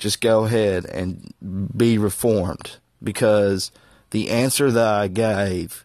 just 0.00 0.20
go 0.20 0.46
ahead 0.46 0.84
and 0.86 1.32
be 1.76 1.96
reformed 1.96 2.78
because 3.00 3.70
the 4.10 4.30
answer 4.30 4.72
that 4.72 4.94
I 4.94 5.06
gave 5.06 5.83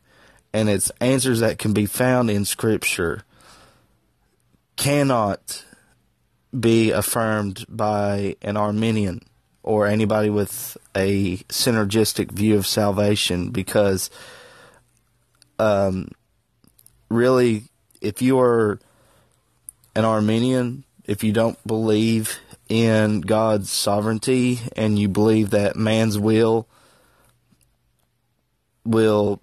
and 0.54 0.70
it's 0.70 0.92
answers 1.00 1.40
that 1.40 1.60
can 1.60 1.74
be 1.74 1.86
found 1.86 2.30
in 2.30 2.46
scripture 2.46 3.24
cannot 4.76 5.66
be 6.58 6.92
affirmed 6.92 7.66
by 7.68 8.36
an 8.42 8.58
Arminian 8.58 9.22
or 9.62 9.86
anybody 9.86 10.30
with 10.30 10.78
a 10.96 11.38
synergistic 11.50 12.32
view 12.32 12.58
of 12.58 12.66
salvation 12.66 13.50
because 13.52 14.10
um, 15.60 16.10
really, 17.10 17.64
if 18.02 18.22
you 18.22 18.40
are 18.40 18.80
an 19.96 20.06
Arminian, 20.06 20.86
if 21.06 21.24
you 21.24 21.34
don't 21.34 21.58
believe 21.68 22.40
in 22.70 23.22
God's 23.22 23.70
sovereignty 23.70 24.60
and 24.76 24.98
you 24.98 25.10
believe 25.10 25.50
that 25.50 25.76
man's 25.76 26.18
will 26.18 26.68
will 28.86 29.42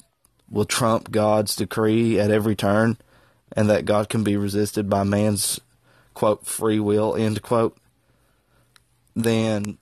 will 0.51 0.65
trump 0.65 1.11
God's 1.11 1.57
decree 1.57 2.19
at 2.21 2.31
every 2.31 2.55
turn 2.55 2.97
and 3.57 3.69
that 3.71 3.85
God 3.85 4.09
can 4.09 4.25
be 4.25 4.37
resisted 4.37 4.89
by 4.89 5.03
man's 5.05 5.61
quote 6.15 6.47
free 6.47 6.81
will 6.81 7.15
end 7.15 7.43
quote 7.43 7.77
then 9.15 9.79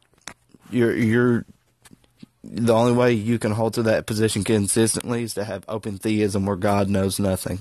you're 0.70 0.94
you're 0.96 1.44
the 2.42 2.74
only 2.74 2.92
way 2.92 3.12
you 3.12 3.38
can 3.38 3.52
hold 3.52 3.74
to 3.74 3.82
that 3.82 4.06
position 4.06 4.44
consistently 4.44 5.22
is 5.22 5.34
to 5.34 5.44
have 5.44 5.64
open 5.68 5.98
theism 5.98 6.44
where 6.44 6.56
God 6.56 6.88
knows 6.88 7.18
nothing 7.18 7.60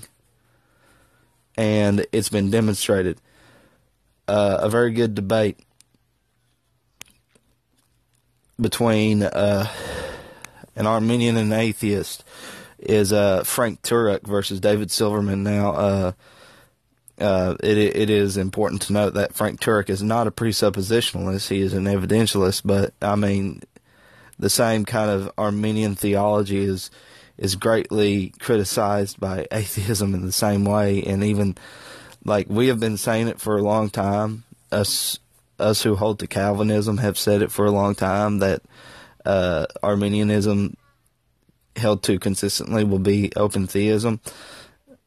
and 1.56 2.06
it's 2.12 2.30
been 2.30 2.50
demonstrated. 2.50 3.20
Uh, 4.28 4.58
a 4.62 4.70
very 4.70 4.92
good 4.92 5.16
debate 5.16 5.60
between 8.60 9.24
uh, 9.24 9.68
an 10.76 10.88
Arminian 10.88 11.36
and 11.38 11.52
an 11.52 11.60
atheist 11.60 12.24
is 12.86 13.14
uh, 13.14 13.44
Frank 13.44 13.82
Turek 13.82 14.26
versus 14.26 14.60
David 14.60 14.92
Silverman. 14.92 15.44
Now, 15.44 15.72
uh, 15.72 16.12
uh, 17.20 17.56
it 17.62 17.78
it 17.78 18.10
is 18.10 18.38
important 18.38 18.82
to 18.84 18.94
note 18.94 19.14
that 19.14 19.34
Frank 19.34 19.60
Turek 19.60 19.90
is 19.90 20.04
not 20.04 20.28
a 20.28 20.32
presuppositionalist; 20.32 21.50
he 21.50 21.62
is 21.62 21.74
an 21.74 21.86
evidentialist. 21.86 22.64
But 22.66 22.94
I 23.02 23.16
mean, 23.16 23.62
the 24.40 24.50
same 24.50 24.86
kind 24.86 25.10
of 25.10 25.32
Arminian 25.38 25.96
theology 25.96 26.64
is 26.64 26.90
is 27.38 27.56
greatly 27.56 28.34
criticized 28.40 29.20
by 29.20 29.48
atheism 29.52 30.14
in 30.14 30.26
the 30.26 30.32
same 30.32 30.66
way, 30.66 31.04
and 31.04 31.24
even 31.24 31.56
like 32.26 32.48
we 32.50 32.68
have 32.68 32.80
been 32.80 32.98
saying 32.98 33.28
it 33.28 33.40
for 33.40 33.58
a 33.58 33.64
long 33.64 33.90
time. 33.90 34.44
Us 34.72 35.20
us 35.60 35.84
who 35.84 35.96
hold 35.96 36.20
to 36.20 36.28
Calvinism 36.28 36.98
have 36.98 37.18
said 37.18 37.42
it 37.42 37.52
for 37.52 37.66
a 37.66 37.72
long 37.72 37.94
time 37.94 38.40
that 38.40 38.64
uh, 39.24 39.66
Arminianism 39.82 40.76
held 41.76 42.04
to 42.04 42.20
consistently 42.20 42.84
will 42.84 43.00
be 43.00 43.32
open 43.36 43.68
theism, 43.68 44.20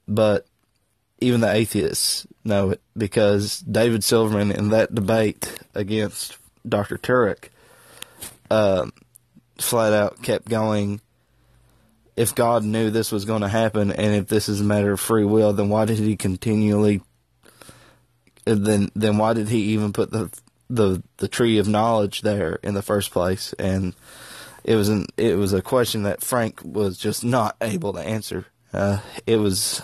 but 0.06 0.46
even 1.20 1.40
the 1.40 1.52
atheists 1.52 2.26
know 2.44 2.70
it 2.70 2.80
because 2.96 3.60
David 3.60 4.04
Silverman 4.04 4.52
in 4.52 4.70
that 4.70 4.94
debate 4.94 5.52
against 5.74 6.36
Dr. 6.68 6.98
Turek 6.98 7.48
uh, 8.50 8.86
flat 9.58 9.92
out 9.92 10.22
kept 10.22 10.48
going 10.48 11.00
if 12.16 12.34
God 12.34 12.64
knew 12.64 12.90
this 12.90 13.12
was 13.12 13.24
going 13.24 13.42
to 13.42 13.48
happen 13.48 13.92
and 13.92 14.14
if 14.14 14.28
this 14.28 14.48
is 14.48 14.60
a 14.60 14.64
matter 14.64 14.92
of 14.92 15.00
free 15.00 15.24
will, 15.24 15.52
then 15.52 15.68
why 15.68 15.84
did 15.84 15.98
he 15.98 16.16
continually 16.16 17.02
then 18.44 18.90
then 18.94 19.18
why 19.18 19.32
did 19.32 19.48
he 19.48 19.58
even 19.58 19.92
put 19.92 20.10
the 20.10 20.30
the 20.70 21.02
the 21.18 21.28
tree 21.28 21.58
of 21.58 21.68
knowledge 21.68 22.22
there 22.22 22.58
in 22.62 22.74
the 22.74 22.82
first 22.82 23.10
place? 23.10 23.52
And 23.58 23.94
it 24.66 24.74
was 24.74 24.88
an 24.88 25.06
it 25.16 25.38
was 25.38 25.52
a 25.52 25.62
question 25.62 26.02
that 26.02 26.22
Frank 26.22 26.60
was 26.64 26.98
just 26.98 27.24
not 27.24 27.56
able 27.60 27.92
to 27.92 28.00
answer. 28.00 28.46
Uh, 28.72 28.98
it 29.24 29.36
was 29.36 29.80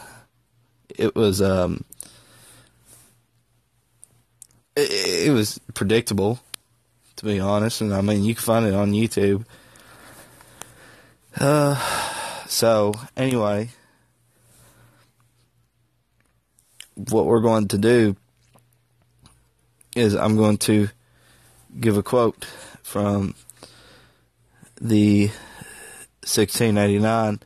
it 0.89 1.15
was 1.15 1.41
um 1.41 1.85
it, 4.75 5.29
it 5.29 5.33
was 5.33 5.61
predictable 5.75 6.41
to 7.15 7.25
be 7.25 7.39
honest, 7.39 7.81
and 7.81 7.95
I 7.95 8.01
mean 8.01 8.25
you 8.25 8.35
can 8.35 8.43
find 8.43 8.67
it 8.67 8.75
on 8.75 8.91
YouTube. 8.91 9.47
Uh, 11.39 11.77
so 12.49 12.93
anyway, 13.17 13.69
what 16.97 17.27
we're 17.27 17.41
going 17.41 17.69
to 17.69 17.79
do 17.79 18.17
is 19.95 20.17
I'm 20.17 20.37
going 20.37 20.59
to 20.59 20.89
give 21.79 21.97
a 21.97 22.03
quote 22.03 22.45
from 22.83 23.37
the 24.83 25.29
1689 26.25 27.41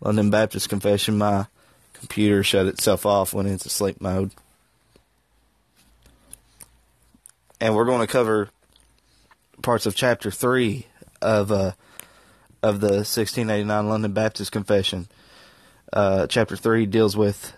London 0.00 0.30
Baptist 0.30 0.68
Confession. 0.68 1.16
My 1.16 1.46
computer 1.94 2.42
shut 2.42 2.66
itself 2.66 3.06
off, 3.06 3.32
went 3.32 3.48
into 3.48 3.68
sleep 3.68 4.00
mode. 4.00 4.32
And 7.60 7.76
we're 7.76 7.84
going 7.84 8.00
to 8.00 8.12
cover 8.12 8.48
parts 9.62 9.86
of 9.86 9.94
chapter 9.94 10.32
3 10.32 10.86
of 11.22 11.52
uh, 11.52 11.72
of 12.64 12.80
the 12.80 12.88
1689 12.88 13.88
London 13.88 14.12
Baptist 14.12 14.50
Confession. 14.50 15.06
Uh, 15.92 16.26
chapter 16.26 16.56
3 16.56 16.86
deals 16.86 17.16
with 17.16 17.52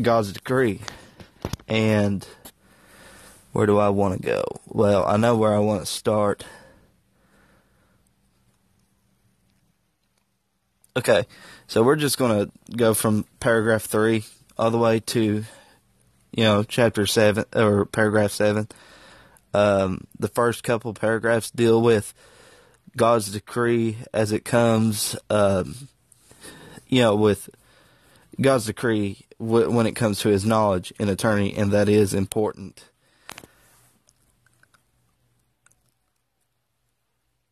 God's 0.00 0.32
decree. 0.32 0.80
And 1.66 2.26
where 3.52 3.64
do 3.64 3.78
I 3.78 3.88
want 3.88 4.20
to 4.20 4.26
go? 4.26 4.44
Well, 4.66 5.06
I 5.06 5.16
know 5.16 5.36
where 5.36 5.54
I 5.54 5.60
want 5.60 5.80
to 5.80 5.86
start. 5.86 6.44
Okay, 10.96 11.24
so 11.68 11.84
we're 11.84 11.94
just 11.94 12.18
going 12.18 12.46
to 12.46 12.76
go 12.76 12.94
from 12.94 13.24
paragraph 13.38 13.84
3 13.84 14.24
all 14.58 14.72
the 14.72 14.78
way 14.78 14.98
to, 14.98 15.44
you 16.32 16.44
know, 16.44 16.64
chapter 16.64 17.06
7, 17.06 17.44
or 17.54 17.86
paragraph 17.86 18.32
7. 18.32 18.66
Um, 19.54 20.06
the 20.18 20.26
first 20.26 20.64
couple 20.64 20.92
paragraphs 20.92 21.50
deal 21.52 21.80
with 21.80 22.12
God's 22.96 23.30
decree 23.30 23.98
as 24.12 24.32
it 24.32 24.44
comes, 24.44 25.14
um, 25.30 25.88
you 26.88 27.02
know, 27.02 27.14
with 27.14 27.50
God's 28.40 28.66
decree 28.66 29.26
w- 29.38 29.70
when 29.70 29.86
it 29.86 29.94
comes 29.94 30.18
to 30.20 30.28
his 30.28 30.44
knowledge 30.44 30.92
and 30.98 31.08
attorney, 31.08 31.54
and 31.54 31.70
that 31.70 31.88
is 31.88 32.12
important. 32.12 32.84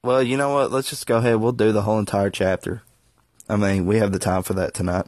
Well, 0.02 0.24
you 0.24 0.36
know 0.36 0.54
what? 0.54 0.72
Let's 0.72 0.90
just 0.90 1.06
go 1.06 1.18
ahead. 1.18 1.36
We'll 1.36 1.52
do 1.52 1.70
the 1.70 1.82
whole 1.82 2.00
entire 2.00 2.30
chapter. 2.30 2.82
I 3.48 3.56
mean, 3.56 3.86
we 3.86 3.96
have 3.98 4.12
the 4.12 4.18
time 4.18 4.42
for 4.42 4.54
that 4.54 4.74
tonight. 4.74 5.06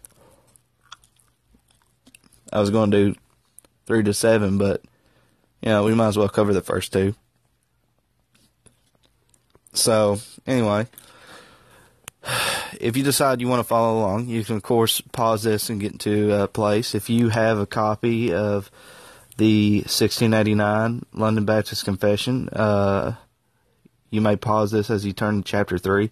I 2.53 2.61
was 2.61 2.71
going 2.71 2.91
to 2.91 3.13
do 3.13 3.21
three 3.87 4.03
to 4.03 4.15
seven, 4.15 4.59
but 4.59 4.83
you 5.63 5.69
know, 5.69 5.85
we 5.85 5.95
might 5.95 6.09
as 6.09 6.19
well 6.19 6.29
cover 6.29 6.53
the 6.53 6.63
first 6.63 6.93
two. 6.93 7.15
So, 9.73 10.19
anyway, 10.47 10.87
if 12.81 12.97
you 12.97 13.05
decide 13.05 13.41
you 13.41 13.49
want 13.49 13.61
to 13.61 13.65
follow 13.65 13.99
along, 13.99 14.27
you 14.27 14.43
can, 14.43 14.57
of 14.57 14.63
course, 14.63 15.01
pause 15.13 15.43
this 15.43 15.71
and 15.71 15.81
get 15.81 15.93
into 15.93 16.33
a 16.35 16.49
place. 16.49 16.95
If 16.95 17.09
you 17.09 17.29
have 17.29 17.59
a 17.59 17.67
copy 17.67 18.33
of 18.33 18.71
the 19.37 19.79
1689 19.81 21.07
London 21.13 21.45
Baptist 21.45 21.85
Confession, 21.85 22.49
uh, 22.49 23.15
you 24.11 24.21
may 24.21 24.37
pause 24.37 24.71
this 24.73 24.91
as 24.91 25.07
you 25.07 25.13
turn 25.13 25.43
to 25.43 25.49
chapter 25.49 25.79
3, 25.79 26.11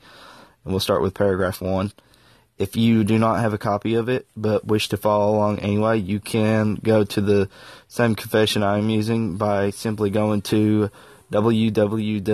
and 0.64 0.73
we'll 0.73 0.81
start 0.81 1.03
with 1.03 1.14
paragraph 1.14 1.61
1. 1.61 1.93
If 2.59 2.77
you 2.77 3.05
do 3.05 3.18
not 3.18 3.40
have 3.40 3.53
a 3.53 3.59
copy 3.59 3.94
of 3.94 4.09
it 4.09 4.27
but 4.37 4.66
wish 4.66 4.88
to 4.88 4.97
follow 4.97 5.33
along 5.35 5.61
anyway, 5.61 5.99
you 5.99 6.18
can 6.18 6.75
go 6.75 7.05
to 7.05 7.21
the 7.21 7.49
same 7.87 8.16
confession 8.16 8.64
I'm 8.64 8.90
using 8.90 9.37
by 9.37 9.71
simply 9.71 10.11
going 10.11 10.42
to 10.42 10.90
www.vor.org. 11.31 12.29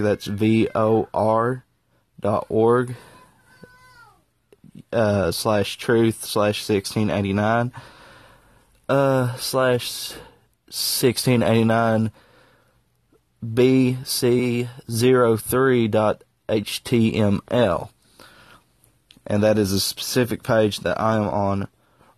That's 0.00 0.26
V 0.26 0.68
O 0.74 1.08
R 1.14 1.64
dot 2.20 2.46
org 2.48 2.96
uh, 4.92 5.30
slash 5.30 5.76
truth 5.76 6.24
slash 6.24 6.68
1689 6.68 7.72
uh, 8.88 9.36
slash 9.36 10.10
1689 10.66 12.10
bc03 13.44 15.90
dot 15.90 16.24
html 16.48 17.90
and 19.28 19.42
that 19.44 19.58
is 19.58 19.72
a 19.72 19.78
specific 19.78 20.42
page 20.42 20.80
that 20.80 21.00
I 21.00 21.16
am 21.16 21.28
on 21.28 21.68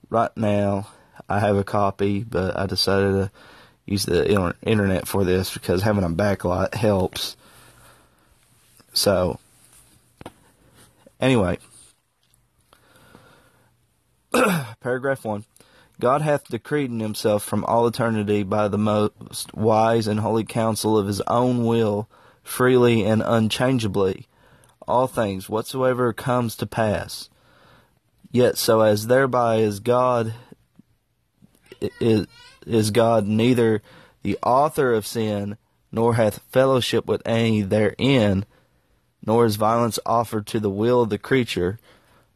right 0.09 0.35
now. 0.37 0.87
I 1.29 1.41
have 1.41 1.57
a 1.57 1.65
copy, 1.65 2.23
but 2.23 2.57
I 2.57 2.67
decided 2.67 3.13
to 3.13 3.31
use 3.85 4.07
the 4.07 4.55
internet 4.63 5.07
for 5.07 5.25
this 5.25 5.53
because 5.53 5.83
having 5.83 6.05
a 6.05 6.09
backlight 6.09 6.75
helps. 6.75 7.37
So, 8.93 9.39
anyway, 11.21 11.59
paragraph 14.81 15.25
1 15.25 15.45
God 16.01 16.23
hath 16.23 16.49
decreed 16.49 16.91
in 16.91 17.01
himself 17.01 17.43
from 17.43 17.65
all 17.67 17.87
eternity 17.87 18.43
by 18.43 18.69
the 18.69 18.79
most 18.79 19.53
wise 19.55 20.07
and 20.07 20.21
holy 20.21 20.45
counsel 20.45 20.97
of 20.97 21.07
his 21.07 21.21
own 21.23 21.67
will, 21.67 22.09
freely 22.43 23.05
and 23.05 23.23
unchangeably, 23.25 24.27
all 24.91 25.07
things 25.07 25.49
whatsoever 25.49 26.13
comes 26.13 26.57
to 26.57 26.67
pass. 26.67 27.29
Yet 28.31 28.59
so 28.59 28.81
as 28.81 29.07
thereby 29.07 29.57
is 29.57 29.81
God 29.81 30.35
is, 32.01 32.27
is 32.67 32.91
God 32.91 33.27
neither 33.27 33.83
the 34.23 34.39
author 34.43 34.93
of 34.93 35.07
sin, 35.07 35.57
nor 35.91 36.15
hath 36.15 36.43
fellowship 36.51 37.07
with 37.07 37.23
any 37.25 37.63
therein, 37.63 38.45
nor 39.27 39.47
is 39.47 39.57
violence 39.57 39.99
offered 40.07 40.47
to 40.49 40.61
the 40.61 40.71
will 40.71 41.03
of 41.03 41.11
the 41.11 41.19
creature, 41.19 41.79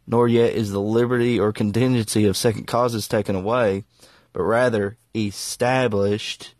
nor 0.07 0.29
yet 0.29 0.53
is 0.53 0.71
the 0.71 0.81
liberty 0.81 1.39
or 1.39 1.53
contingency 1.53 2.27
of 2.27 2.37
second 2.37 2.67
causes 2.67 3.07
taken 3.07 3.35
away, 3.37 3.85
but 4.33 4.43
rather 4.43 4.97
established, 5.15 6.55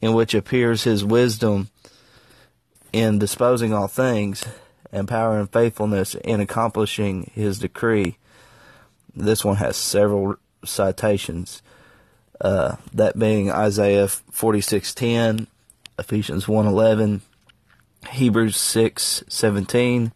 in 0.00 0.14
which 0.14 0.34
appears 0.34 0.84
his 0.84 1.04
wisdom 1.04 1.68
in 2.92 3.18
disposing 3.18 3.72
all 3.72 3.88
things, 3.88 4.44
and 4.92 5.08
power 5.08 5.38
and 5.38 5.52
faithfulness 5.52 6.14
in 6.14 6.40
accomplishing 6.40 7.30
his 7.34 7.58
decree. 7.58 8.16
This 9.14 9.44
one 9.44 9.56
has 9.56 9.76
several 9.76 10.36
citations, 10.64 11.62
uh, 12.40 12.76
that 12.92 13.18
being 13.18 13.50
Isaiah 13.50 14.08
46:10, 14.08 15.46
Ephesians 15.98 16.46
1:11, 16.46 17.20
Hebrews 18.10 18.56
6:17, 18.56 20.12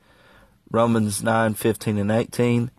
Romans 0.71 1.23
9:15 1.23 1.99
and 1.99 2.11
18, 2.11 2.71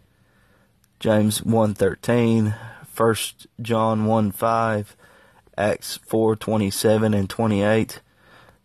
James 0.99 1.41
1:13, 1.41 2.55
1 2.95 3.15
John 3.62 4.05
1:5, 4.05 4.95
Acts 5.58 5.99
4:27 6.10 7.13
and 7.13 7.29
28, 7.29 8.01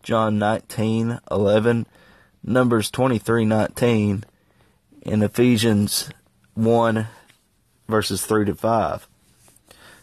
John 0.03 0.39
19:11, 0.39 1.85
Numbers 2.43 2.89
23:19 2.89 4.23
and 5.05 5.23
Ephesians 5.23 6.09
1 6.55 7.07
verses 7.87 8.25
3 8.25 8.45
to 8.45 8.55
5. 8.55 9.07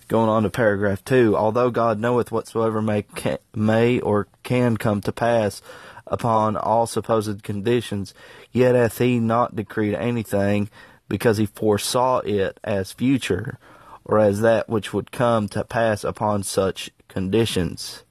Going 0.07 0.29
on 0.29 0.44
to 0.44 0.51
paragraph 0.51 1.05
2, 1.05 1.37
although 1.37 1.70
God 1.70 1.98
knoweth 1.98 2.31
whatsoever 2.31 2.81
may 2.81 3.03
can, 3.03 3.38
may 3.57 3.98
or 3.98 4.29
can 4.44 4.77
come 4.77 5.01
to 5.01 5.12
pass 5.12 5.61
upon 6.07 6.57
all 6.57 6.87
supposed 6.87 7.42
conditions, 7.42 8.14
yet 8.53 8.77
hath 8.77 8.98
he 8.98 9.18
not 9.18 9.57
decreed 9.57 9.94
anything 9.94 10.70
because 11.09 11.38
he 11.38 11.46
foresaw 11.46 12.18
it 12.20 12.61
as 12.62 12.92
future 12.92 13.59
or 14.05 14.20
as 14.20 14.40
that 14.42 14.68
which 14.68 14.94
would 14.94 15.11
come 15.11 15.48
to 15.48 15.64
pass 15.64 16.05
upon 16.05 16.44
such 16.44 16.90
conditions. 17.09 18.05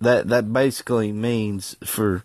That 0.00 0.28
that 0.28 0.52
basically 0.52 1.12
means 1.12 1.76
for 1.84 2.24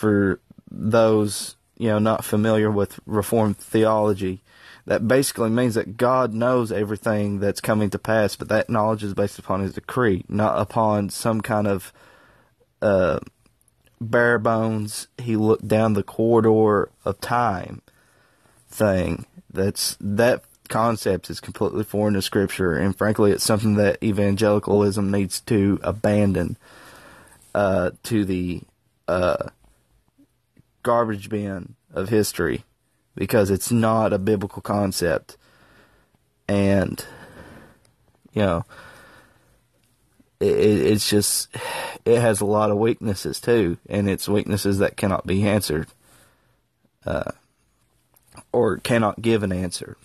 for 0.00 0.40
those 0.70 1.56
you 1.76 1.88
know 1.88 1.98
not 1.98 2.24
familiar 2.24 2.70
with 2.70 2.98
Reformed 3.06 3.58
theology. 3.58 4.42
That 4.86 5.06
basically 5.06 5.50
means 5.50 5.74
that 5.74 5.98
God 5.98 6.32
knows 6.32 6.72
everything 6.72 7.38
that's 7.38 7.60
coming 7.60 7.90
to 7.90 7.98
pass, 7.98 8.34
but 8.34 8.48
that 8.48 8.70
knowledge 8.70 9.04
is 9.04 9.14
based 9.14 9.38
upon 9.38 9.60
His 9.60 9.74
decree, 9.74 10.24
not 10.26 10.58
upon 10.58 11.10
some 11.10 11.42
kind 11.42 11.66
of 11.66 11.92
uh, 12.80 13.20
bare 14.00 14.38
bones, 14.38 15.08
he 15.18 15.36
looked 15.36 15.68
down 15.68 15.92
the 15.92 16.02
corridor 16.02 16.90
of 17.04 17.20
time 17.20 17.82
thing. 18.68 19.26
That's 19.52 19.96
that 20.00 20.44
concept 20.68 21.28
is 21.28 21.40
completely 21.40 21.82
foreign 21.82 22.14
to 22.14 22.22
scripture 22.22 22.76
and 22.76 22.96
frankly 22.96 23.32
it's 23.32 23.42
something 23.42 23.74
that 23.74 24.00
evangelicalism 24.04 25.10
needs 25.10 25.40
to 25.40 25.80
abandon 25.82 26.56
uh, 27.56 27.90
to 28.04 28.24
the 28.24 28.62
uh, 29.08 29.48
garbage 30.82 31.28
bin 31.28 31.74
of 31.92 32.08
history 32.08 32.64
because 33.14 33.50
it's 33.50 33.70
not 33.70 34.12
a 34.12 34.18
biblical 34.18 34.62
concept. 34.62 35.36
And 36.48 37.04
you 38.32 38.42
know 38.42 38.64
it, 40.40 40.46
it's 40.46 41.08
just 41.08 41.54
it 42.04 42.20
has 42.20 42.40
a 42.40 42.46
lot 42.46 42.70
of 42.70 42.78
weaknesses 42.78 43.40
too 43.40 43.78
and 43.88 44.08
it's 44.08 44.28
weaknesses 44.28 44.78
that 44.78 44.96
cannot 44.96 45.26
be 45.26 45.46
answered 45.46 45.86
uh, 47.06 47.32
or 48.52 48.78
cannot 48.78 49.22
give 49.22 49.42
an 49.42 49.52
answer. 49.52 49.96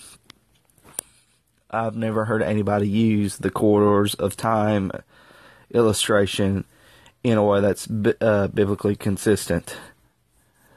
I've 1.70 1.96
never 1.96 2.26
heard 2.26 2.42
anybody 2.42 2.88
use 2.88 3.38
the 3.38 3.50
corridors 3.50 4.14
of 4.16 4.38
time 4.38 4.92
illustration 5.74 6.64
in 7.24 7.38
a 7.38 7.44
way 7.44 7.60
that's 7.60 7.88
uh, 8.22 8.48
biblically 8.48 8.96
consistent 8.96 9.76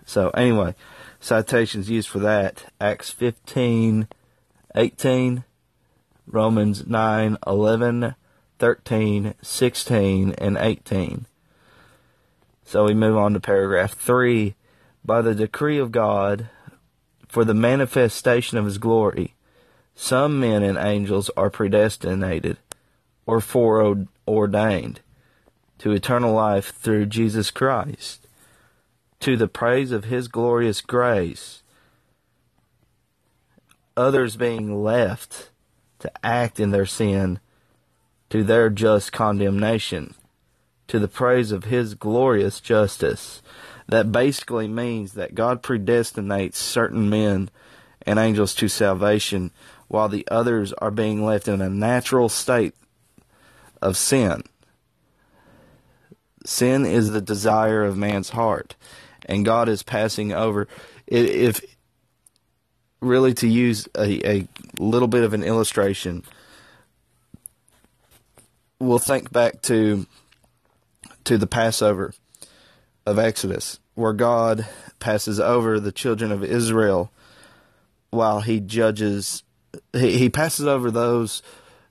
so 0.08 0.30
anyway 0.30 0.74
citations 1.20 1.90
used 1.90 2.08
for 2.08 2.18
that 2.18 2.64
acts 2.80 3.10
15 3.10 4.08
18 4.74 5.44
Romans 6.30 6.86
9, 6.86 7.38
11, 7.46 8.14
13, 8.58 9.34
16, 9.40 10.32
and 10.32 10.56
18. 10.58 11.26
So 12.64 12.84
we 12.84 12.94
move 12.94 13.16
on 13.16 13.32
to 13.32 13.40
paragraph 13.40 13.94
3. 13.94 14.54
By 15.04 15.22
the 15.22 15.34
decree 15.34 15.78
of 15.78 15.90
God, 15.90 16.50
for 17.28 17.44
the 17.44 17.54
manifestation 17.54 18.58
of 18.58 18.66
his 18.66 18.78
glory, 18.78 19.34
some 19.94 20.38
men 20.38 20.62
and 20.62 20.76
angels 20.76 21.30
are 21.36 21.50
predestinated 21.50 22.58
or 23.26 23.40
foreordained 23.40 25.00
to 25.78 25.92
eternal 25.92 26.34
life 26.34 26.74
through 26.74 27.06
Jesus 27.06 27.50
Christ, 27.50 28.27
to 29.20 29.36
the 29.36 29.48
praise 29.48 29.92
of 29.92 30.04
his 30.04 30.28
glorious 30.28 30.80
grace, 30.80 31.62
others 33.96 34.36
being 34.36 34.82
left 34.82 35.50
to 35.98 36.10
act 36.24 36.60
in 36.60 36.70
their 36.70 36.86
sin 36.86 37.40
to 38.30 38.44
their 38.44 38.68
just 38.68 39.12
condemnation, 39.12 40.14
to 40.86 40.98
the 40.98 41.08
praise 41.08 41.52
of 41.52 41.64
His 41.64 41.94
glorious 41.94 42.60
justice. 42.60 43.42
That 43.86 44.12
basically 44.12 44.68
means 44.68 45.14
that 45.14 45.34
God 45.34 45.62
predestinates 45.62 46.56
certain 46.56 47.08
men 47.08 47.50
and 48.02 48.18
angels 48.18 48.54
to 48.56 48.68
salvation 48.68 49.50
while 49.88 50.08
the 50.08 50.26
others 50.30 50.74
are 50.74 50.90
being 50.90 51.24
left 51.24 51.48
in 51.48 51.62
a 51.62 51.70
natural 51.70 52.28
state 52.28 52.74
of 53.80 53.96
sin. 53.96 54.42
Sin 56.44 56.84
is 56.84 57.10
the 57.10 57.20
desire 57.20 57.84
of 57.84 57.96
man's 57.96 58.30
heart, 58.30 58.74
and 59.28 59.44
God 59.44 59.68
is 59.68 59.82
passing 59.82 60.32
over. 60.32 60.66
If 61.06 61.60
really 63.00 63.34
to 63.34 63.46
use 63.46 63.86
a, 63.96 64.28
a 64.28 64.48
little 64.78 65.08
bit 65.08 65.22
of 65.22 65.34
an 65.34 65.44
illustration, 65.44 66.24
we'll 68.80 68.98
think 68.98 69.30
back 69.30 69.62
to 69.62 70.06
to 71.24 71.36
the 71.36 71.46
Passover 71.46 72.12
of 73.04 73.18
Exodus, 73.18 73.78
where 73.94 74.14
God 74.14 74.66
passes 74.98 75.38
over 75.38 75.78
the 75.78 75.92
children 75.92 76.32
of 76.32 76.42
Israel 76.42 77.12
while 78.10 78.40
he 78.40 78.60
judges 78.60 79.42
he, 79.92 80.16
he 80.18 80.30
passes 80.30 80.66
over 80.66 80.90
those 80.90 81.42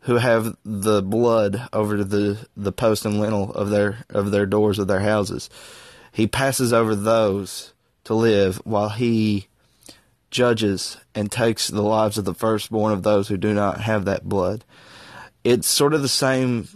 who 0.01 0.15
have 0.15 0.55
the 0.63 1.01
blood 1.01 1.67
over 1.73 2.03
the 2.03 2.47
the 2.55 2.71
post 2.71 3.05
and 3.05 3.19
lintel 3.19 3.53
of 3.53 3.69
their 3.69 4.05
of 4.09 4.31
their 4.31 4.45
doors 4.45 4.79
of 4.79 4.87
their 4.87 5.01
houses. 5.01 5.49
He 6.11 6.27
passes 6.27 6.73
over 6.73 6.95
those 6.95 7.73
to 8.05 8.13
live 8.13 8.57
while 8.63 8.89
he 8.89 9.47
judges 10.31 10.97
and 11.15 11.31
takes 11.31 11.67
the 11.67 11.81
lives 11.81 12.17
of 12.17 12.25
the 12.25 12.33
firstborn 12.33 12.93
of 12.93 13.03
those 13.03 13.27
who 13.27 13.37
do 13.37 13.53
not 13.53 13.81
have 13.81 14.05
that 14.05 14.27
blood. 14.27 14.63
It's 15.43 15.67
sort 15.67 15.93
of 15.93 16.01
the 16.01 16.07
same 16.07 16.67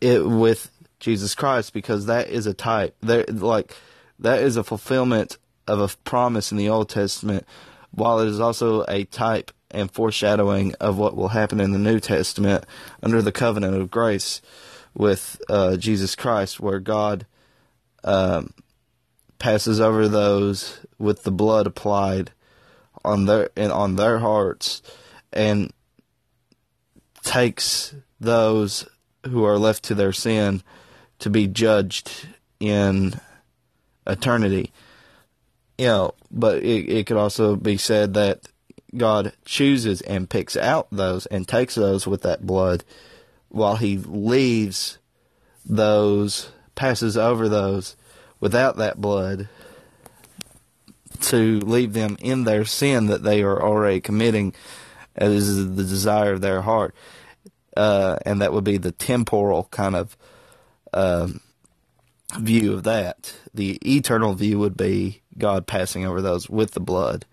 it 0.00 0.26
with 0.26 0.70
Jesus 1.00 1.34
Christ 1.34 1.72
because 1.72 2.06
that 2.06 2.28
is 2.28 2.46
a 2.46 2.54
type. 2.54 2.96
There 3.00 3.24
like 3.28 3.76
that 4.18 4.40
is 4.42 4.56
a 4.56 4.64
fulfillment 4.64 5.38
of 5.66 5.80
a 5.80 5.96
promise 6.04 6.50
in 6.50 6.58
the 6.58 6.68
Old 6.68 6.88
Testament 6.88 7.46
while 7.90 8.20
it 8.20 8.28
is 8.28 8.40
also 8.40 8.84
a 8.88 9.04
type 9.04 9.50
and 9.70 9.90
foreshadowing 9.90 10.74
of 10.80 10.98
what 10.98 11.16
will 11.16 11.28
happen 11.28 11.60
in 11.60 11.72
the 11.72 11.78
New 11.78 12.00
Testament 12.00 12.64
under 13.02 13.20
the 13.20 13.32
covenant 13.32 13.76
of 13.76 13.90
grace 13.90 14.40
with 14.94 15.40
uh, 15.48 15.76
Jesus 15.76 16.14
Christ, 16.14 16.58
where 16.58 16.80
God 16.80 17.26
um, 18.08 18.54
passes 19.38 19.80
over 19.80 20.08
those 20.08 20.80
with 20.98 21.24
the 21.24 21.30
blood 21.30 21.66
applied 21.66 22.32
on 23.04 23.26
their 23.26 23.50
on 23.58 23.96
their 23.96 24.18
hearts 24.18 24.80
and 25.30 25.70
takes 27.22 27.94
those 28.18 28.88
who 29.26 29.44
are 29.44 29.58
left 29.58 29.84
to 29.84 29.94
their 29.94 30.12
sin 30.12 30.62
to 31.18 31.28
be 31.28 31.46
judged 31.46 32.28
in 32.58 33.20
eternity. 34.06 34.72
You 35.76 35.86
know, 35.86 36.14
but 36.30 36.62
it, 36.62 36.88
it 36.88 37.06
could 37.06 37.18
also 37.18 37.56
be 37.56 37.76
said 37.76 38.14
that 38.14 38.48
God 38.96 39.34
chooses 39.44 40.00
and 40.00 40.30
picks 40.30 40.56
out 40.56 40.88
those 40.90 41.26
and 41.26 41.46
takes 41.46 41.74
those 41.74 42.06
with 42.06 42.22
that 42.22 42.46
blood 42.46 42.84
while 43.50 43.76
he 43.76 43.98
leaves 43.98 44.98
those, 45.66 46.50
passes 46.74 47.18
over 47.18 47.50
those 47.50 47.96
without 48.40 48.76
that 48.76 49.00
blood 49.00 49.48
to 51.20 51.60
leave 51.60 51.92
them 51.92 52.16
in 52.20 52.44
their 52.44 52.64
sin 52.64 53.06
that 53.06 53.22
they 53.22 53.42
are 53.42 53.60
already 53.62 54.00
committing 54.00 54.54
as 55.18 55.32
is 55.32 55.74
the 55.74 55.84
desire 55.84 56.32
of 56.34 56.40
their 56.40 56.62
heart. 56.62 56.94
Uh, 57.76 58.18
and 58.24 58.40
that 58.40 58.52
would 58.52 58.64
be 58.64 58.78
the 58.78 58.92
temporal 58.92 59.64
kind 59.70 59.94
of 59.94 60.16
um, 60.92 61.40
view 62.38 62.72
of 62.72 62.84
that. 62.84 63.34
The 63.52 63.78
eternal 63.84 64.34
view 64.34 64.58
would 64.58 64.76
be 64.76 65.22
God 65.36 65.66
passing 65.66 66.06
over 66.06 66.22
those 66.22 66.48
with 66.48 66.72
the 66.72 66.80
blood. 66.80 67.24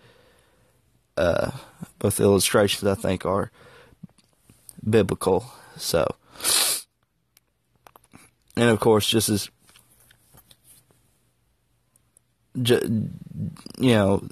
Uh, 1.17 1.51
both 1.99 2.19
illustrations, 2.19 2.83
I 2.83 2.95
think, 2.95 3.25
are 3.25 3.51
biblical. 4.87 5.51
So, 5.77 6.15
and 8.55 8.69
of 8.69 8.79
course, 8.79 9.07
just 9.07 9.29
as 9.29 9.49
you 12.55 13.09
know, 13.79 14.27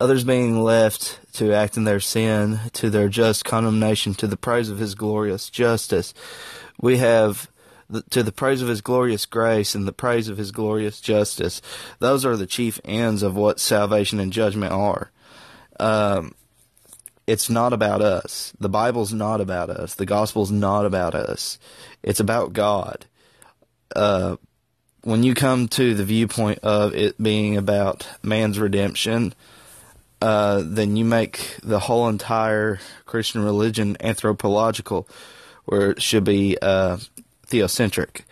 others 0.00 0.24
being 0.24 0.62
left 0.62 1.20
to 1.34 1.52
act 1.52 1.76
in 1.76 1.84
their 1.84 2.00
sin, 2.00 2.60
to 2.74 2.90
their 2.90 3.08
just 3.08 3.44
condemnation, 3.44 4.14
to 4.14 4.26
the 4.26 4.36
praise 4.36 4.70
of 4.70 4.78
His 4.78 4.94
glorious 4.94 5.50
justice. 5.50 6.12
We 6.80 6.98
have 6.98 7.50
to 8.10 8.22
the 8.22 8.32
praise 8.32 8.62
of 8.62 8.68
His 8.68 8.80
glorious 8.80 9.26
grace 9.26 9.74
and 9.74 9.86
the 9.86 9.92
praise 9.92 10.28
of 10.28 10.38
His 10.38 10.52
glorious 10.52 11.00
justice. 11.00 11.62
Those 11.98 12.24
are 12.24 12.36
the 12.36 12.46
chief 12.46 12.80
ends 12.84 13.22
of 13.22 13.36
what 13.36 13.60
salvation 13.60 14.20
and 14.20 14.32
judgment 14.32 14.72
are. 14.72 15.10
Um, 15.78 16.34
it's 17.26 17.50
not 17.50 17.72
about 17.72 18.02
us. 18.02 18.52
The 18.58 18.68
Bible's 18.68 19.12
not 19.12 19.40
about 19.40 19.68
us. 19.68 19.94
The 19.94 20.06
gospel's 20.06 20.50
not 20.50 20.86
about 20.86 21.14
us. 21.14 21.58
It's 22.02 22.20
about 22.20 22.52
God. 22.52 23.06
Uh, 23.94 24.36
when 25.06 25.22
you 25.22 25.34
come 25.34 25.68
to 25.68 25.94
the 25.94 26.02
viewpoint 26.02 26.58
of 26.64 26.92
it 26.92 27.16
being 27.22 27.56
about 27.56 28.08
man's 28.24 28.58
redemption, 28.58 29.32
uh, 30.20 30.64
then 30.66 30.96
you 30.96 31.04
make 31.04 31.58
the 31.62 31.78
whole 31.78 32.08
entire 32.08 32.80
Christian 33.04 33.44
religion 33.44 33.96
anthropological, 34.00 35.08
where 35.64 35.92
it 35.92 36.02
should 36.02 36.24
be 36.24 36.58
uh, 36.60 36.96
theocentric 37.46 38.22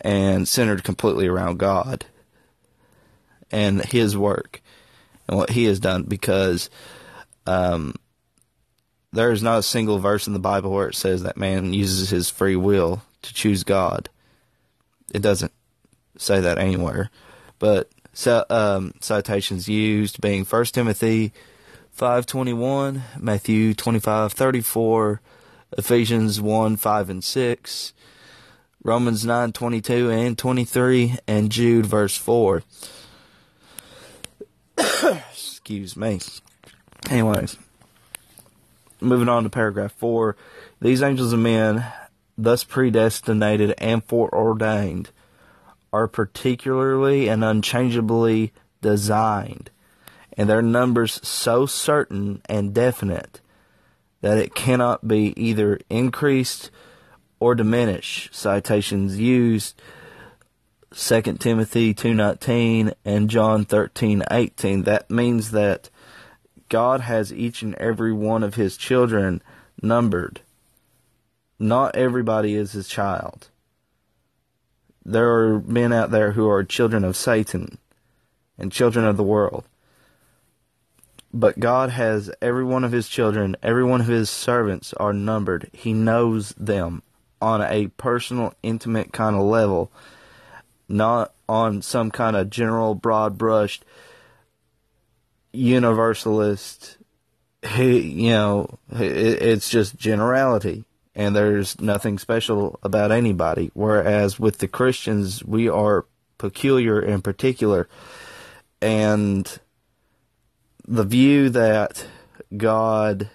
and 0.00 0.48
centered 0.48 0.82
completely 0.82 1.28
around 1.28 1.60
God 1.60 2.06
and 3.52 3.84
His 3.84 4.16
work 4.16 4.60
and 5.28 5.38
what 5.38 5.50
He 5.50 5.66
has 5.66 5.78
done. 5.78 6.02
Because 6.02 6.70
um, 7.46 7.94
there 9.12 9.30
is 9.30 9.44
not 9.44 9.60
a 9.60 9.62
single 9.62 10.00
verse 10.00 10.26
in 10.26 10.32
the 10.32 10.40
Bible 10.40 10.72
where 10.72 10.88
it 10.88 10.96
says 10.96 11.22
that 11.22 11.36
man 11.36 11.72
uses 11.72 12.10
his 12.10 12.28
free 12.28 12.56
will 12.56 13.02
to 13.22 13.32
choose 13.32 13.62
God. 13.62 14.08
It 15.14 15.22
doesn't 15.22 15.52
say 16.18 16.40
that 16.40 16.58
anywhere. 16.58 17.10
But 17.58 17.90
um, 18.50 18.92
citations 19.00 19.68
used 19.68 20.20
being 20.20 20.44
1 20.44 20.64
Timothy 20.66 21.32
5:21, 21.96 23.02
Matthew 23.18 23.74
25:34, 23.74 25.18
Ephesians 25.76 26.40
1, 26.40 26.76
5 26.76 27.10
and 27.10 27.24
6, 27.24 27.92
Romans 28.84 29.24
9 29.24 29.52
22 29.52 30.10
and 30.10 30.38
23, 30.38 31.16
and 31.26 31.50
Jude 31.50 31.86
verse 31.86 32.16
4. 32.16 32.62
Excuse 35.32 35.96
me. 35.96 36.20
Anyways, 37.10 37.56
moving 39.00 39.28
on 39.28 39.42
to 39.42 39.50
paragraph 39.50 39.92
4. 39.92 40.36
These 40.80 41.02
angels 41.02 41.32
of 41.32 41.40
men, 41.40 41.84
thus 42.36 42.62
predestinated 42.62 43.74
and 43.78 44.04
foreordained, 44.04 45.10
are 45.92 46.08
particularly 46.08 47.28
and 47.28 47.44
unchangeably 47.44 48.52
designed, 48.80 49.70
and 50.36 50.48
their 50.48 50.62
numbers 50.62 51.20
so 51.26 51.66
certain 51.66 52.42
and 52.48 52.74
definite 52.74 53.40
that 54.20 54.38
it 54.38 54.54
cannot 54.54 55.06
be 55.06 55.32
either 55.36 55.78
increased 55.88 56.70
or 57.40 57.54
diminished. 57.54 58.34
Citations 58.34 59.18
used 59.18 59.80
2 60.90 61.38
Timothy 61.38 61.94
2:19 61.94 62.92
and 63.04 63.30
John 63.30 63.64
13:18. 63.64 64.84
That 64.84 65.10
means 65.10 65.50
that 65.52 65.90
God 66.68 67.00
has 67.02 67.32
each 67.32 67.62
and 67.62 67.74
every 67.76 68.12
one 68.12 68.42
of 68.42 68.54
his 68.54 68.76
children 68.76 69.42
numbered. 69.82 70.40
Not 71.58 71.96
everybody 71.96 72.54
is 72.54 72.72
his 72.72 72.88
child. 72.88 73.48
There 75.08 75.32
are 75.32 75.60
men 75.60 75.90
out 75.90 76.10
there 76.10 76.32
who 76.32 76.50
are 76.50 76.62
children 76.62 77.02
of 77.02 77.16
Satan 77.16 77.78
and 78.58 78.70
children 78.70 79.06
of 79.06 79.16
the 79.16 79.22
world. 79.22 79.64
But 81.32 81.58
God 81.58 81.88
has 81.88 82.30
every 82.42 82.64
one 82.64 82.84
of 82.84 82.92
his 82.92 83.08
children, 83.08 83.56
every 83.62 83.84
one 83.84 84.02
of 84.02 84.06
his 84.06 84.28
servants 84.28 84.92
are 84.94 85.14
numbered. 85.14 85.70
He 85.72 85.94
knows 85.94 86.50
them 86.58 87.02
on 87.40 87.62
a 87.62 87.86
personal, 87.96 88.52
intimate 88.62 89.12
kind 89.12 89.34
of 89.34 89.42
level, 89.42 89.90
not 90.90 91.32
on 91.48 91.80
some 91.80 92.10
kind 92.10 92.36
of 92.36 92.50
general, 92.50 92.94
broad 92.94 93.38
brushed, 93.38 93.86
universalist. 95.54 96.98
He, 97.62 98.00
you 98.00 98.32
know, 98.32 98.78
it's 98.90 99.70
just 99.70 99.96
generality, 99.96 100.84
and 101.18 101.34
there's 101.34 101.80
nothing 101.80 102.16
special 102.16 102.78
about 102.84 103.10
anybody. 103.10 103.72
Whereas 103.74 104.38
with 104.38 104.58
the 104.58 104.68
Christians, 104.68 105.44
we 105.44 105.68
are 105.68 106.06
peculiar 106.38 107.00
and 107.00 107.24
particular, 107.24 107.88
and 108.80 109.58
the 110.86 111.02
view 111.02 111.50
that 111.50 112.06
God 112.56 113.28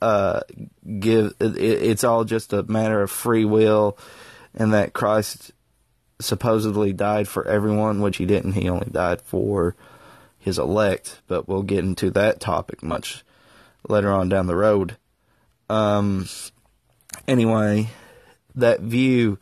uh, 0.00 0.40
give 0.98 1.34
it, 1.38 1.58
it's 1.58 2.02
all 2.02 2.24
just 2.24 2.54
a 2.54 2.62
matter 2.62 3.02
of 3.02 3.10
free 3.10 3.44
will, 3.44 3.98
and 4.54 4.72
that 4.72 4.94
Christ 4.94 5.52
supposedly 6.18 6.94
died 6.94 7.28
for 7.28 7.46
everyone, 7.46 8.00
which 8.00 8.16
he 8.16 8.24
didn't. 8.24 8.52
He 8.52 8.70
only 8.70 8.88
died 8.90 9.20
for 9.20 9.76
his 10.38 10.58
elect, 10.58 11.20
but 11.28 11.46
we'll 11.46 11.62
get 11.62 11.80
into 11.80 12.10
that 12.12 12.40
topic 12.40 12.82
much 12.82 13.22
later 13.86 14.10
on 14.10 14.30
down 14.30 14.46
the 14.46 14.56
road. 14.56 14.96
Um, 15.68 16.28
anyway, 17.26 17.88
that 18.54 18.80
view 18.80 19.38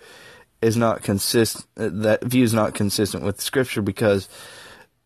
is 0.60 0.76
not 0.76 1.02
consistent. 1.02 1.66
That 1.76 2.24
view 2.24 2.44
is 2.44 2.54
not 2.54 2.74
consistent 2.74 3.24
with 3.24 3.40
Scripture 3.40 3.82
because 3.82 4.28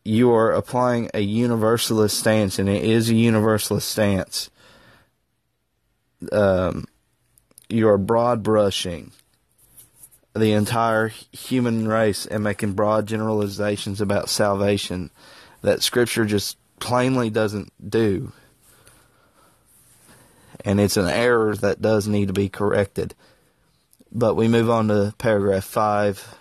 you 0.05 0.33
are 0.33 0.53
applying 0.53 1.11
a 1.13 1.21
universalist 1.21 2.19
stance, 2.19 2.59
and 2.59 2.69
it 2.69 2.83
is 2.83 3.11
a 3.11 3.15
universalist 3.15 3.89
stance. 3.89 4.51
Um, 6.33 6.87
you 7.69 7.89
are 7.89 7.99
broad 7.99 8.43
brushing 8.43 9.13
the 10.35 10.53
entire 10.53 11.09
human 11.09 11.89
race 11.89 12.25
and 12.27 12.45
making 12.45 12.73
broad 12.75 13.07
generalizations 13.07 14.01
about 14.01 14.29
salvation 14.29 15.11
that 15.63 15.83
Scripture 15.83 16.25
just 16.25 16.57
plainly 16.79 17.31
doesn't 17.31 17.73
do. 17.91 18.33
And 20.65 20.81
it's 20.81 20.97
an 20.97 21.09
error 21.09 21.55
that 21.57 21.83
does 21.83 22.07
need 22.07 22.29
to 22.29 22.35
be 22.35 22.49
corrected. 22.49 23.15
But 24.13 24.35
we 24.35 24.49
move 24.49 24.69
on 24.69 24.89
to 24.89 25.15
paragraph 25.19 25.65
5 25.65 26.37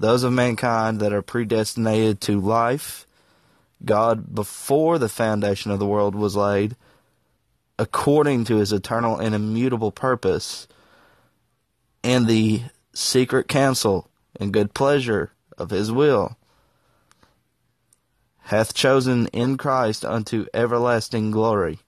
those 0.00 0.24
of 0.24 0.32
mankind 0.32 0.98
that 1.00 1.12
are 1.12 1.20
predestinated 1.20 2.22
to 2.22 2.40
life, 2.40 3.06
God, 3.84 4.34
before 4.34 4.98
the 4.98 5.10
foundation 5.10 5.70
of 5.70 5.78
the 5.78 5.86
world 5.86 6.14
was 6.14 6.34
laid, 6.34 6.74
according 7.78 8.44
to 8.46 8.56
his 8.56 8.72
eternal 8.72 9.18
and 9.18 9.34
immutable 9.34 9.92
purpose, 9.92 10.66
and 12.02 12.26
the 12.26 12.62
secret 12.94 13.46
counsel 13.46 14.08
and 14.40 14.54
good 14.54 14.72
pleasure 14.72 15.32
of 15.58 15.68
his 15.68 15.92
will, 15.92 16.38
hath 18.44 18.72
chosen 18.72 19.26
in 19.28 19.58
Christ 19.58 20.02
unto 20.02 20.46
everlasting 20.54 21.30
glory, 21.30 21.78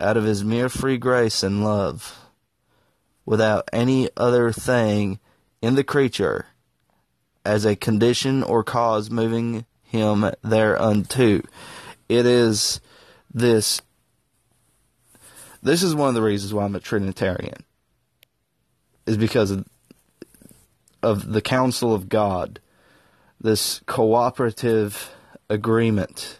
out 0.00 0.16
of 0.16 0.24
his 0.24 0.44
mere 0.44 0.68
free 0.68 0.98
grace 0.98 1.42
and 1.42 1.64
love, 1.64 2.18
without 3.24 3.68
any 3.72 4.08
other 4.16 4.52
thing 4.52 5.18
in 5.62 5.74
the 5.74 5.84
creature 5.84 6.46
as 7.44 7.64
a 7.64 7.76
condition 7.76 8.42
or 8.42 8.62
cause 8.62 9.10
moving 9.10 9.64
him 9.82 10.30
thereunto. 10.42 11.42
It 12.08 12.26
is 12.26 12.80
this. 13.32 13.80
This 15.62 15.82
is 15.82 15.94
one 15.94 16.08
of 16.08 16.14
the 16.14 16.22
reasons 16.22 16.54
why 16.54 16.64
I'm 16.64 16.74
a 16.74 16.80
Trinitarian. 16.80 17.64
Is 19.06 19.16
because 19.16 19.50
of, 19.50 19.66
of 21.02 21.32
the 21.32 21.42
counsel 21.42 21.92
of 21.92 22.08
God, 22.08 22.60
this 23.40 23.80
cooperative 23.86 25.10
agreement 25.48 26.38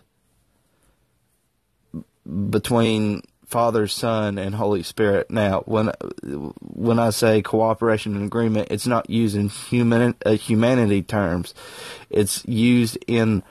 between 2.51 3.23
Father, 3.51 3.89
Son, 3.89 4.39
and 4.39 4.55
Holy 4.55 4.85
Spirit. 4.85 5.29
Now, 5.29 5.63
when 5.67 5.91
when 6.63 7.01
I 7.01 7.11
say 7.11 7.43
cooperation 7.43 8.15
and 8.15 8.25
agreement, 8.25 8.69
it's 8.71 8.87
not 8.87 9.11
used 9.11 9.37
in 9.37 9.49
human 9.49 10.15
uh, 10.25 10.33
humanity 10.33 11.03
terms. 11.03 11.53
It's 12.09 12.47
used 12.47 12.97
in 13.09 13.43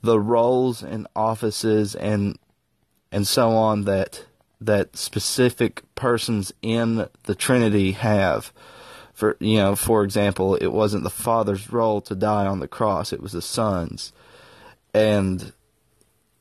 the 0.00 0.20
roles 0.20 0.82
and 0.84 1.08
offices 1.16 1.96
and 1.96 2.38
and 3.10 3.26
so 3.26 3.50
on 3.50 3.82
that 3.84 4.26
that 4.60 4.96
specific 4.96 5.82
persons 5.96 6.52
in 6.62 7.08
the 7.24 7.34
Trinity 7.34 7.92
have. 7.92 8.52
For 9.12 9.36
you 9.40 9.56
know, 9.56 9.74
for 9.74 10.04
example, 10.04 10.54
it 10.54 10.68
wasn't 10.68 11.02
the 11.02 11.10
Father's 11.10 11.72
role 11.72 12.00
to 12.02 12.14
die 12.14 12.46
on 12.46 12.60
the 12.60 12.68
cross; 12.68 13.12
it 13.12 13.20
was 13.20 13.32
the 13.32 13.42
Son's, 13.42 14.12
and 14.94 15.52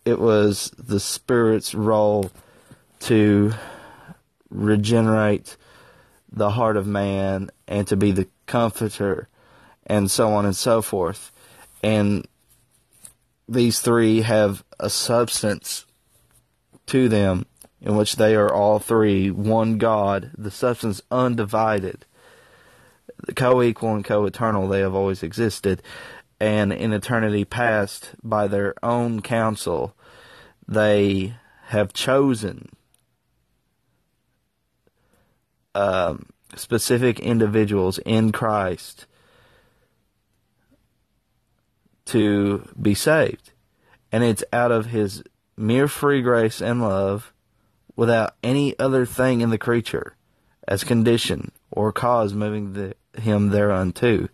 it 0.06 0.20
was 0.20 0.72
the 0.78 1.00
Spirit's 1.00 1.74
role 1.74 2.30
to 3.02 3.54
regenerate 4.50 5.58
the 6.32 6.52
heart 6.52 6.78
of 6.78 6.88
man 6.88 7.50
and 7.68 7.88
to 7.88 7.96
be 7.96 8.12
the 8.12 8.28
comforter 8.46 9.28
and 9.86 10.10
so 10.10 10.32
on 10.34 10.46
and 10.46 10.56
so 10.56 10.82
forth. 10.82 11.32
And 11.84 12.28
these 13.48 13.80
three 13.80 14.22
have 14.22 14.64
a 14.80 14.90
substance 14.90 15.86
to 16.88 17.10
them 17.10 17.46
in 17.82 17.96
which 17.96 18.16
they 18.16 18.36
are 18.36 18.54
all 18.54 18.80
three 18.80 19.32
one 19.32 19.78
God, 19.78 20.32
the 20.38 20.52
substance 20.52 21.02
undivided, 21.10 22.06
co 23.36 23.62
equal 23.62 23.96
and 23.96 24.06
co 24.06 24.26
eternal, 24.26 24.68
they 24.68 24.82
have 24.82 24.94
always 24.94 25.24
existed. 25.24 25.82
And 26.40 26.72
in 26.72 26.94
eternity 26.94 27.46
past, 27.46 28.16
by 28.24 28.48
their 28.48 28.74
own 28.84 29.22
counsel, 29.22 29.96
they 30.68 31.36
have 31.68 31.94
chosen 31.94 32.70
um, 35.76 36.28
specific 36.56 37.20
individuals 37.20 38.00
in 38.00 38.32
Christ 38.32 39.06
to 42.06 42.68
be 42.80 42.94
saved. 42.94 43.52
And 44.12 44.24
it's 44.24 44.44
out 44.52 44.72
of 44.72 44.88
his 44.88 45.24
mere 45.56 45.88
free 45.88 46.22
grace 46.22 46.62
and 46.62 46.82
love 46.82 47.34
without 47.96 48.36
any 48.44 48.78
other 48.80 49.06
thing 49.06 49.42
in 49.42 49.50
the 49.50 49.58
creature 49.58 50.16
as 50.68 50.84
condition 50.84 51.52
or 51.70 51.92
cause 51.92 52.34
moving 52.34 52.74
the, 52.74 52.96
him 53.20 53.50
thereunto. 53.50 54.28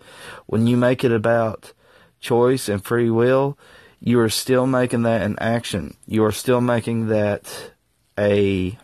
When 0.46 0.68
you 0.68 0.78
make 0.78 1.04
it 1.04 1.12
about 1.12 1.74
choice 2.20 2.70
and 2.70 2.84
free 2.84 3.10
will, 3.10 3.58
you 4.00 4.20
are 4.20 4.30
still 4.30 4.68
making 4.68 5.04
that 5.04 5.22
an 5.22 5.38
action. 5.40 5.96
You 6.06 6.24
are 6.24 6.32
still 6.32 6.62
making 6.62 7.08
that 7.08 7.72
a 8.18 8.78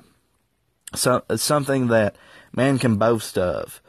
so, 0.95 1.23
something 1.35 1.87
that 1.87 2.15
man 2.55 2.79
can 2.79 2.97
boast 2.97 3.37
of. 3.37 3.81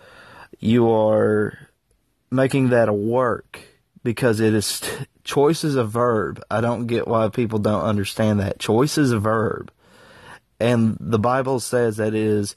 You 0.58 0.90
are 0.90 1.68
making 2.30 2.70
that 2.70 2.88
a 2.88 2.92
work 2.92 3.60
because 4.02 4.40
it 4.40 4.54
is 4.54 4.80
t- 4.80 5.06
choice 5.24 5.64
is 5.64 5.76
a 5.76 5.84
verb. 5.84 6.42
I 6.50 6.60
don't 6.60 6.86
get 6.86 7.08
why 7.08 7.28
people 7.28 7.58
don't 7.58 7.82
understand 7.82 8.40
that. 8.40 8.58
Choice 8.58 8.98
is 8.98 9.12
a 9.12 9.18
verb. 9.18 9.70
And 10.60 10.96
the 11.00 11.18
Bible 11.18 11.60
says 11.60 11.96
that 11.96 12.08
it 12.08 12.14
is 12.14 12.56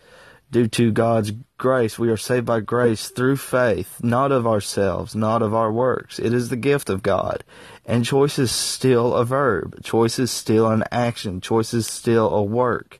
due 0.51 0.67
to 0.67 0.91
God's 0.91 1.33
grace. 1.57 1.99
We 1.99 2.09
are 2.09 2.17
saved 2.17 2.45
by 2.45 2.61
grace 2.61 3.09
through 3.09 3.37
faith, 3.37 4.01
not 4.03 4.31
of 4.31 4.47
ourselves, 4.47 5.15
not 5.15 5.41
of 5.41 5.53
our 5.53 5.71
works. 5.71 6.19
It 6.19 6.33
is 6.33 6.49
the 6.49 6.55
gift 6.55 6.89
of 6.89 7.03
God. 7.03 7.43
And 7.85 8.05
choice 8.05 8.39
is 8.39 8.51
still 8.51 9.13
a 9.15 9.25
verb. 9.25 9.83
Choice 9.83 10.19
is 10.19 10.31
still 10.31 10.69
an 10.69 10.83
action. 10.91 11.41
Choice 11.41 11.73
is 11.73 11.87
still 11.87 12.29
a 12.29 12.43
work. 12.43 12.99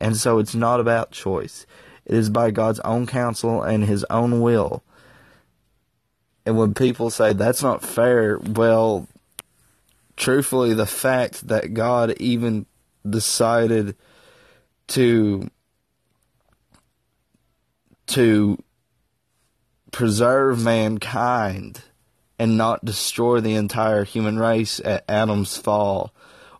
And 0.00 0.16
so 0.16 0.38
it's 0.38 0.54
not 0.54 0.80
about 0.80 1.10
choice. 1.10 1.66
It 2.06 2.16
is 2.16 2.30
by 2.30 2.50
God's 2.50 2.80
own 2.80 3.06
counsel 3.06 3.62
and 3.62 3.84
His 3.84 4.04
own 4.10 4.40
will. 4.40 4.82
And 6.46 6.58
when 6.58 6.74
people 6.74 7.10
say 7.10 7.32
that's 7.32 7.62
not 7.62 7.82
fair, 7.82 8.38
well, 8.38 9.08
truthfully, 10.16 10.74
the 10.74 10.86
fact 10.86 11.48
that 11.48 11.74
God 11.74 12.14
even 12.18 12.66
decided 13.08 13.96
to 14.88 15.50
to 18.06 18.58
preserve 19.90 20.62
mankind 20.62 21.82
and 22.38 22.58
not 22.58 22.84
destroy 22.84 23.40
the 23.40 23.54
entire 23.54 24.04
human 24.04 24.38
race 24.38 24.80
at 24.84 25.04
Adam's 25.08 25.56
fall, 25.56 26.12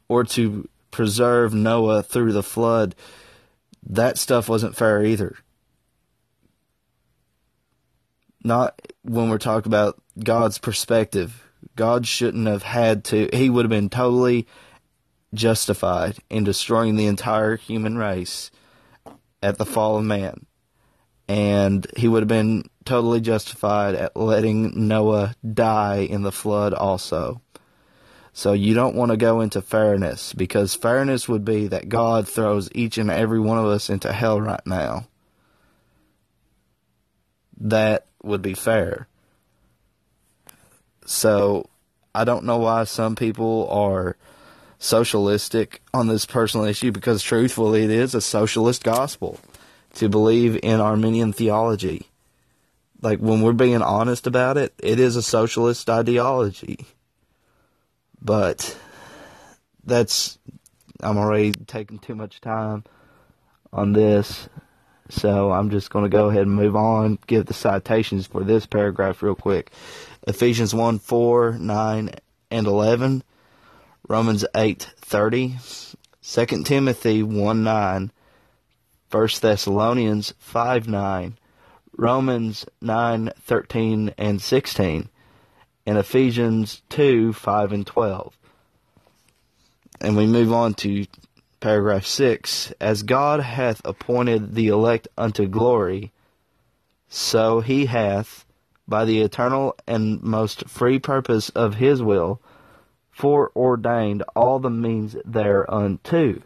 or 0.08 0.24
to 0.24 0.68
preserve 0.90 1.52
Noah 1.52 2.02
through 2.02 2.32
the 2.32 2.42
flood, 2.42 2.94
that 3.86 4.18
stuff 4.18 4.48
wasn't 4.48 4.76
fair 4.76 5.04
either. 5.04 5.36
Not 8.42 8.80
when 9.02 9.30
we're 9.30 9.38
talking 9.38 9.70
about 9.70 10.00
God's 10.22 10.58
perspective. 10.58 11.48
God 11.76 12.06
shouldn't 12.06 12.46
have 12.46 12.62
had 12.62 13.04
to, 13.04 13.28
he 13.32 13.50
would 13.50 13.64
have 13.64 13.70
been 13.70 13.90
totally 13.90 14.46
justified 15.32 16.18
in 16.30 16.44
destroying 16.44 16.96
the 16.96 17.06
entire 17.06 17.56
human 17.56 17.98
race 17.98 18.50
at 19.42 19.58
the 19.58 19.66
fall 19.66 19.98
of 19.98 20.04
man. 20.04 20.46
And 21.26 21.86
he 21.96 22.06
would 22.06 22.22
have 22.22 22.28
been 22.28 22.64
totally 22.84 23.20
justified 23.20 23.94
at 23.94 24.16
letting 24.16 24.86
Noah 24.86 25.34
die 25.52 26.00
in 26.00 26.22
the 26.22 26.32
flood 26.32 26.74
also. 26.74 27.40
So 28.36 28.52
you 28.52 28.74
don't 28.74 28.96
want 28.96 29.12
to 29.12 29.16
go 29.16 29.40
into 29.40 29.62
fairness 29.62 30.32
because 30.32 30.74
fairness 30.74 31.28
would 31.28 31.44
be 31.44 31.68
that 31.68 31.88
God 31.88 32.28
throws 32.28 32.68
each 32.74 32.98
and 32.98 33.08
every 33.08 33.38
one 33.38 33.58
of 33.58 33.66
us 33.66 33.88
into 33.88 34.12
hell 34.12 34.40
right 34.40 34.66
now. 34.66 35.06
That 37.56 38.06
would 38.24 38.42
be 38.42 38.54
fair. 38.54 39.06
So 41.06 41.70
I 42.12 42.24
don't 42.24 42.44
know 42.44 42.58
why 42.58 42.84
some 42.84 43.14
people 43.14 43.68
are 43.70 44.16
socialistic 44.80 45.80
on 45.94 46.08
this 46.08 46.26
personal 46.26 46.66
issue 46.66 46.90
because 46.90 47.22
truthfully 47.22 47.84
it 47.84 47.90
is 47.90 48.16
a 48.16 48.20
socialist 48.20 48.82
gospel 48.82 49.38
to 49.94 50.08
believe 50.08 50.58
in 50.60 50.80
Arminian 50.80 51.32
theology. 51.32 52.08
Like 53.00 53.20
when 53.20 53.42
we're 53.42 53.52
being 53.52 53.80
honest 53.80 54.26
about 54.26 54.56
it, 54.56 54.74
it 54.78 54.98
is 54.98 55.14
a 55.14 55.22
socialist 55.22 55.88
ideology. 55.88 56.84
But 58.24 58.76
that's 59.84 60.38
I'm 61.00 61.18
already 61.18 61.52
taking 61.52 61.98
too 61.98 62.14
much 62.14 62.40
time 62.40 62.84
on 63.72 63.92
this. 63.92 64.48
So 65.10 65.52
I'm 65.52 65.68
just 65.68 65.90
going 65.90 66.04
to 66.04 66.08
go 66.08 66.30
ahead 66.30 66.42
and 66.42 66.56
move 66.56 66.74
on, 66.74 67.18
give 67.26 67.44
the 67.44 67.54
citations 67.54 68.26
for 68.26 68.42
this 68.42 68.64
paragraph 68.64 69.22
real 69.22 69.34
quick. 69.34 69.70
Ephesians 70.26 70.74
1 70.74 70.98
4, 70.98 71.58
9, 71.58 72.10
and 72.50 72.66
11, 72.66 73.22
Romans 74.08 74.46
8 74.54 74.90
30, 74.96 75.56
2 76.22 76.46
Timothy 76.64 77.22
1 77.22 77.62
9, 77.62 78.12
1 79.10 79.28
Thessalonians 79.40 80.32
5 80.38 80.88
9, 80.88 81.38
Romans 81.96 82.66
9 82.80 83.30
13 83.38 84.14
and 84.16 84.40
16, 84.40 85.08
and 85.86 85.98
Ephesians 85.98 86.82
2 86.90 87.32
5 87.32 87.72
and 87.72 87.86
12. 87.86 88.36
And 90.00 90.16
we 90.16 90.26
move 90.26 90.52
on 90.52 90.74
to 90.74 91.06
paragraph 91.60 92.04
6 92.04 92.72
As 92.80 93.02
God 93.02 93.40
hath 93.40 93.80
appointed 93.84 94.54
the 94.54 94.68
elect 94.68 95.08
unto 95.16 95.46
glory, 95.46 96.12
so 97.08 97.60
he 97.60 97.86
hath, 97.86 98.44
by 98.88 99.04
the 99.04 99.20
eternal 99.20 99.76
and 99.86 100.22
most 100.22 100.68
free 100.68 100.98
purpose 100.98 101.48
of 101.50 101.76
his 101.76 102.02
will, 102.02 102.40
foreordained 103.10 104.22
all 104.34 104.58
the 104.58 104.70
means 104.70 105.16
thereunto. 105.24 106.42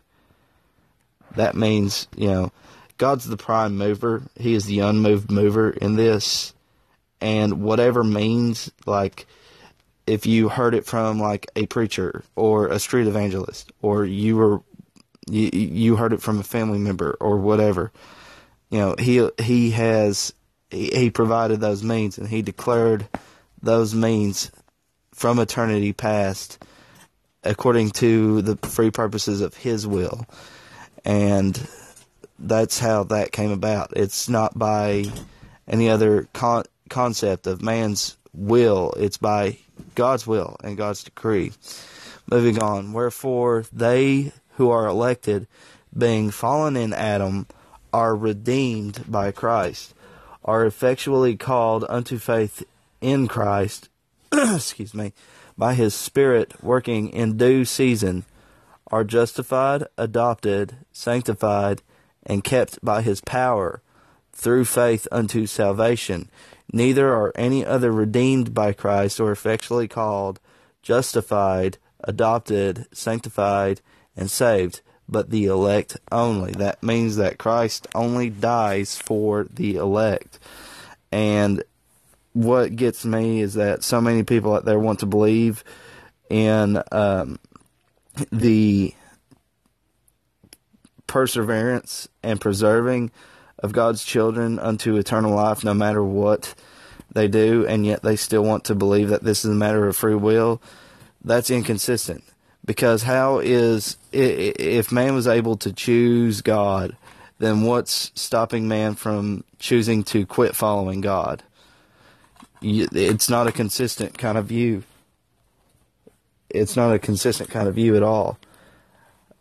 That 1.34 1.54
means, 1.54 2.06
you 2.16 2.28
know, 2.28 2.52
God's 2.98 3.26
the 3.26 3.36
prime 3.36 3.76
mover. 3.76 4.22
He 4.36 4.54
is 4.54 4.66
the 4.66 4.80
unmoved 4.80 5.30
mover 5.30 5.70
in 5.70 5.96
this. 5.96 6.52
And 7.20 7.62
whatever 7.62 8.04
means, 8.04 8.70
like, 8.86 9.26
if 10.06 10.24
you 10.26 10.48
heard 10.48 10.74
it 10.74 10.86
from 10.86 11.20
like 11.20 11.50
a 11.56 11.66
preacher 11.66 12.24
or 12.36 12.68
a 12.68 12.78
street 12.78 13.06
evangelist, 13.06 13.72
or 13.82 14.04
you 14.04 14.36
were 14.36 14.62
you, 15.28 15.50
you 15.52 15.96
heard 15.96 16.12
it 16.12 16.22
from 16.22 16.38
a 16.40 16.44
family 16.44 16.78
member 16.78 17.16
or 17.20 17.36
whatever. 17.36 17.92
You 18.70 18.78
know, 18.78 18.94
he 18.98 19.28
he 19.38 19.70
has 19.72 20.32
he, 20.70 20.86
he 20.88 21.10
provided 21.10 21.60
those 21.60 21.82
means 21.82 22.18
and 22.18 22.28
he 22.28 22.42
declared 22.42 23.08
those 23.60 23.94
means 23.94 24.50
from 25.12 25.38
eternity 25.38 25.92
past 25.92 26.64
according 27.44 27.90
to 27.90 28.42
the 28.42 28.56
free 28.68 28.90
purposes 28.90 29.40
of 29.40 29.54
his 29.54 29.86
will. 29.86 30.26
And 31.04 31.68
that's 32.38 32.78
how 32.78 33.04
that 33.04 33.32
came 33.32 33.50
about. 33.50 33.92
It's 33.96 34.28
not 34.28 34.58
by 34.58 35.06
any 35.66 35.88
other 35.88 36.28
con- 36.32 36.64
concept 36.88 37.46
of 37.46 37.62
man's 37.62 38.16
will, 38.32 38.92
it's 38.96 39.16
by 39.16 39.58
God's 39.94 40.26
will 40.26 40.56
and 40.62 40.76
God's 40.76 41.04
decree. 41.04 41.52
Moving 42.30 42.62
on. 42.62 42.92
Wherefore, 42.92 43.64
they 43.72 44.32
who 44.56 44.70
are 44.70 44.86
elected, 44.86 45.46
being 45.96 46.30
fallen 46.30 46.76
in 46.76 46.92
Adam, 46.92 47.46
are 47.92 48.14
redeemed 48.14 49.04
by 49.08 49.32
Christ, 49.32 49.94
are 50.44 50.66
effectually 50.66 51.36
called 51.36 51.84
unto 51.88 52.18
faith 52.18 52.64
in 53.00 53.28
Christ, 53.28 53.88
excuse 54.32 54.94
me, 54.94 55.12
by 55.56 55.74
his 55.74 55.94
Spirit 55.94 56.62
working 56.62 57.08
in 57.08 57.36
due 57.36 57.64
season, 57.64 58.24
are 58.90 59.04
justified, 59.04 59.84
adopted, 59.96 60.76
sanctified, 60.92 61.82
and 62.24 62.44
kept 62.44 62.82
by 62.84 63.02
his 63.02 63.20
power 63.20 63.82
through 64.32 64.64
faith 64.64 65.06
unto 65.10 65.46
salvation. 65.46 66.30
Neither 66.72 67.12
are 67.12 67.32
any 67.34 67.64
other 67.64 67.90
redeemed 67.90 68.52
by 68.52 68.72
Christ 68.72 69.20
or 69.20 69.32
effectually 69.32 69.88
called, 69.88 70.38
justified, 70.82 71.78
adopted, 72.04 72.86
sanctified, 72.92 73.80
and 74.16 74.30
saved, 74.30 74.82
but 75.08 75.30
the 75.30 75.46
elect 75.46 75.96
only. 76.12 76.52
That 76.52 76.82
means 76.82 77.16
that 77.16 77.38
Christ 77.38 77.86
only 77.94 78.28
dies 78.28 78.96
for 78.96 79.44
the 79.44 79.76
elect. 79.76 80.38
And 81.10 81.62
what 82.34 82.76
gets 82.76 83.04
me 83.04 83.40
is 83.40 83.54
that 83.54 83.82
so 83.82 84.00
many 84.00 84.22
people 84.22 84.54
out 84.54 84.64
there 84.64 84.78
want 84.78 85.00
to 85.00 85.06
believe 85.06 85.64
in 86.28 86.82
um, 86.92 87.38
the 88.30 88.94
perseverance 91.06 92.08
and 92.22 92.40
preserving 92.40 93.10
of 93.58 93.72
God's 93.72 94.04
children 94.04 94.58
unto 94.58 94.96
eternal 94.96 95.34
life, 95.34 95.64
no 95.64 95.74
matter 95.74 96.02
what 96.02 96.54
they 97.12 97.28
do, 97.28 97.66
and 97.66 97.84
yet 97.84 98.02
they 98.02 98.16
still 98.16 98.42
want 98.42 98.64
to 98.64 98.74
believe 98.74 99.08
that 99.08 99.24
this 99.24 99.44
is 99.44 99.50
a 99.50 99.54
matter 99.54 99.86
of 99.86 99.96
free 99.96 100.14
will. 100.14 100.60
That's 101.24 101.50
inconsistent 101.50 102.22
because 102.64 103.02
how 103.02 103.38
is 103.38 103.96
if 104.12 104.92
man 104.92 105.14
was 105.14 105.26
able 105.26 105.56
to 105.56 105.72
choose 105.72 106.42
God, 106.42 106.96
then 107.38 107.62
what's 107.62 108.12
stopping 108.14 108.68
man 108.68 108.94
from 108.94 109.44
choosing 109.58 110.04
to 110.04 110.26
quit 110.26 110.54
following 110.54 111.00
God? 111.00 111.42
It's 112.60 113.30
not 113.30 113.46
a 113.46 113.52
consistent 113.52 114.18
kind 114.18 114.36
of 114.36 114.46
view. 114.46 114.82
It's 116.50 116.76
not 116.76 116.92
a 116.92 116.98
consistent 116.98 117.50
kind 117.50 117.68
of 117.68 117.74
view 117.74 117.96
at 117.96 118.02
all. 118.02 118.38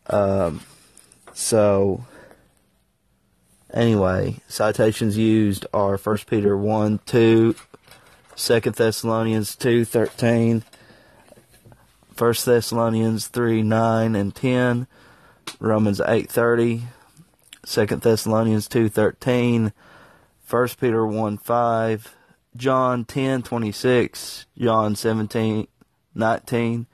Um, 0.10 0.62
so, 1.34 2.06
anyway, 3.74 4.38
citations 4.48 5.18
used 5.18 5.66
are 5.74 5.98
1 5.98 6.18
Peter 6.28 6.58
1 6.58 7.00
2, 7.06 7.56
2 8.36 8.60
Thessalonians 8.60 9.56
2 9.56 9.86
13, 9.86 10.64
1 12.18 12.34
Thessalonians 12.46 13.28
3 13.28 13.62
9 13.62 14.16
and 14.16 14.36
10, 14.36 14.88
Romans 15.60 16.02
8 16.02 16.30
30, 16.30 16.84
2 17.66 17.86
Thessalonians 17.86 18.68
2 18.68 18.90
13, 18.90 19.74
1 20.50 20.68
Peter 20.80 21.06
1 21.06 21.38
5, 21.38 22.16
John 22.56 23.06
10 23.06 23.44
26, 23.44 24.46
John 24.58 24.96
17 24.96 25.68
19, 26.16 26.88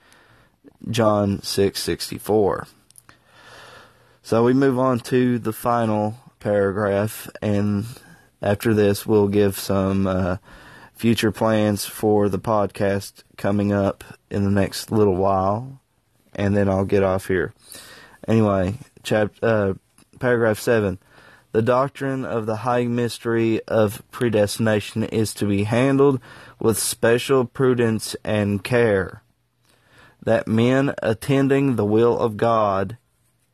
John 0.89 1.41
6 1.41 1.79
64. 1.79 2.67
So 4.21 4.43
we 4.43 4.53
move 4.53 4.79
on 4.79 4.99
to 5.01 5.39
the 5.39 5.53
final 5.53 6.15
paragraph, 6.43 7.29
and 7.41 7.85
after 8.41 8.73
this, 8.73 9.07
we'll 9.07 9.29
give 9.29 9.57
some 9.57 10.05
uh, 10.05 10.37
future 10.93 11.31
plans 11.31 11.85
for 11.85 12.27
the 12.27 12.37
podcast 12.37 13.23
coming 13.37 13.71
up 13.71 14.03
in 14.29 14.43
the 14.43 14.51
next 14.51 14.91
little 14.91 15.15
while, 15.15 15.79
and 16.35 16.55
then 16.55 16.67
I'll 16.67 16.83
get 16.83 17.01
off 17.01 17.27
here. 17.27 17.53
Anyway, 18.27 18.75
chap- 19.03 19.35
uh, 19.41 19.73
paragraph 20.19 20.59
7. 20.59 20.99
The 21.53 21.61
doctrine 21.61 22.25
of 22.25 22.45
the 22.45 22.57
high 22.57 22.85
mystery 22.85 23.61
of 23.67 24.03
predestination 24.11 25.03
is 25.03 25.33
to 25.35 25.45
be 25.45 25.63
handled 25.63 26.19
with 26.59 26.77
special 26.77 27.45
prudence 27.45 28.17
and 28.25 28.63
care, 28.63 29.23
that 30.21 30.47
men 30.47 30.93
attending 31.01 31.75
the 31.75 31.85
will 31.85 32.19
of 32.19 32.35
God, 32.35 32.97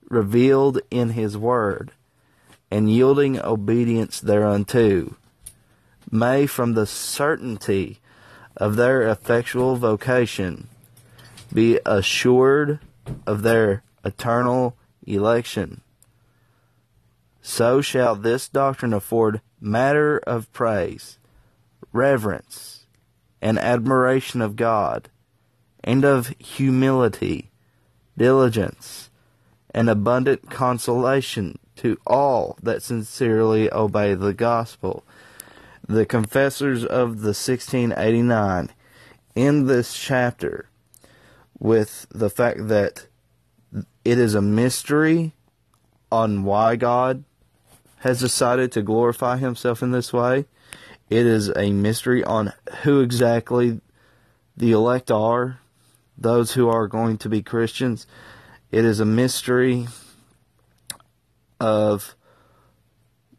revealed 0.09 0.79
in 0.89 1.09
His 1.09 1.37
Word, 1.37 1.91
and 2.71 2.91
yielding 2.91 3.39
obedience 3.39 4.19
thereunto, 4.19 5.15
may 6.11 6.45
from 6.45 6.73
the 6.73 6.85
certainty 6.85 7.99
of 8.57 8.75
their 8.75 9.07
effectual 9.07 9.75
vocation 9.75 10.67
be 11.53 11.79
assured 11.85 12.79
of 13.25 13.41
their 13.41 13.83
eternal 14.03 14.75
election. 15.05 15.81
So 17.41 17.81
shall 17.81 18.15
this 18.15 18.47
doctrine 18.47 18.93
afford 18.93 19.41
matter 19.59 20.19
of 20.19 20.51
praise, 20.53 21.17
reverence, 21.91 22.85
and 23.41 23.57
admiration 23.57 24.41
of 24.41 24.55
God, 24.55 25.09
and 25.83 26.03
of 26.03 26.33
humility, 26.37 27.49
diligence, 28.17 29.09
and 29.73 29.89
abundant 29.89 30.49
consolation 30.49 31.57
to 31.79 31.97
all 32.05 32.57
that 32.61 32.83
sincerely 32.83 33.71
obey 33.71 34.13
the 34.13 34.33
gospel. 34.33 35.05
The 35.87 36.05
confessors 36.05 36.83
of 36.83 37.21
the 37.21 37.29
1689 37.29 38.69
in 39.33 39.65
this 39.65 39.97
chapter 39.97 40.69
with 41.57 42.05
the 42.09 42.29
fact 42.29 42.67
that 42.67 43.07
it 44.03 44.17
is 44.17 44.35
a 44.35 44.41
mystery 44.41 45.33
on 46.11 46.43
why 46.43 46.75
God 46.75 47.23
has 47.99 48.19
decided 48.19 48.73
to 48.73 48.81
glorify 48.81 49.37
himself 49.37 49.81
in 49.81 49.91
this 49.91 50.11
way. 50.11 50.45
It 51.09 51.25
is 51.25 51.49
a 51.55 51.71
mystery 51.71 52.23
on 52.25 52.51
who 52.83 52.99
exactly 52.99 53.79
the 54.57 54.71
elect 54.73 55.09
are, 55.09 55.59
those 56.17 56.53
who 56.53 56.67
are 56.67 56.87
going 56.87 57.17
to 57.19 57.29
be 57.29 57.41
Christians. 57.41 58.05
It 58.69 58.83
is 58.83 58.99
a 58.99 59.05
mystery 59.05 59.87
of 61.59 62.15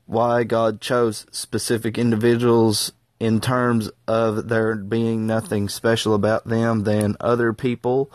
why 0.07 0.45
God 0.45 0.81
chose 0.81 1.27
specific 1.31 1.97
individuals 1.97 2.93
in 3.21 3.41
terms 3.41 3.91
of 4.09 4.49
there 4.49 4.75
being 4.75 5.27
nothing 5.27 5.69
special 5.69 6.15
about 6.15 6.47
them 6.47 6.85
than 6.85 7.17
other 7.21 7.53
people, 7.53 8.11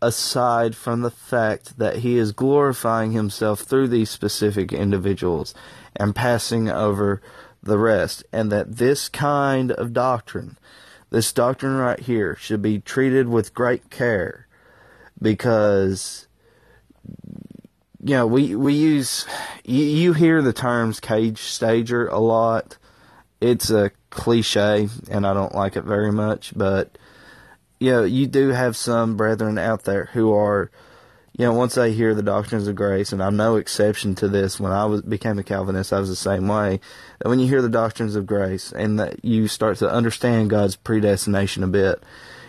aside 0.00 0.76
from 0.76 1.02
the 1.02 1.10
fact 1.10 1.78
that 1.78 1.96
He 1.96 2.16
is 2.16 2.32
glorifying 2.32 3.12
Himself 3.12 3.60
through 3.60 3.88
these 3.88 4.08
specific 4.08 4.72
individuals 4.72 5.54
and 5.96 6.14
passing 6.14 6.70
over 6.70 7.20
the 7.62 7.78
rest, 7.78 8.24
and 8.32 8.50
that 8.52 8.76
this 8.76 9.08
kind 9.08 9.72
of 9.72 9.92
doctrine, 9.92 10.56
this 11.10 11.32
doctrine 11.32 11.76
right 11.76 12.00
here, 12.00 12.36
should 12.36 12.62
be 12.62 12.78
treated 12.78 13.28
with 13.28 13.54
great 13.54 13.90
care 13.90 14.46
because 15.20 16.25
you 18.06 18.14
know, 18.14 18.26
we 18.28 18.54
we 18.54 18.72
use 18.72 19.26
you, 19.64 19.82
you 19.82 20.12
hear 20.12 20.40
the 20.40 20.52
terms 20.52 21.00
cage 21.00 21.40
stager 21.40 22.06
a 22.06 22.20
lot. 22.20 22.78
It's 23.40 23.68
a 23.68 23.90
cliche, 24.10 24.88
and 25.10 25.26
I 25.26 25.34
don't 25.34 25.56
like 25.56 25.74
it 25.74 25.82
very 25.82 26.12
much. 26.12 26.52
But 26.54 26.98
you 27.80 27.90
know, 27.90 28.04
you 28.04 28.28
do 28.28 28.50
have 28.50 28.76
some 28.76 29.16
brethren 29.16 29.58
out 29.58 29.82
there 29.82 30.04
who 30.12 30.32
are, 30.32 30.70
you 31.36 31.46
know, 31.46 31.52
once 31.52 31.74
they 31.74 31.92
hear 31.92 32.14
the 32.14 32.22
doctrines 32.22 32.68
of 32.68 32.76
grace, 32.76 33.12
and 33.12 33.20
I'm 33.20 33.36
no 33.36 33.56
exception 33.56 34.14
to 34.16 34.28
this. 34.28 34.60
When 34.60 34.70
I 34.70 34.84
was 34.84 35.02
became 35.02 35.40
a 35.40 35.42
Calvinist, 35.42 35.92
I 35.92 35.98
was 35.98 36.08
the 36.08 36.14
same 36.14 36.46
way. 36.46 36.78
That 37.18 37.28
when 37.28 37.40
you 37.40 37.48
hear 37.48 37.60
the 37.60 37.68
doctrines 37.68 38.14
of 38.14 38.24
grace, 38.24 38.70
and 38.70 39.00
that 39.00 39.24
you 39.24 39.48
start 39.48 39.78
to 39.78 39.90
understand 39.90 40.50
God's 40.50 40.76
predestination 40.76 41.64
a 41.64 41.66
bit, 41.66 42.04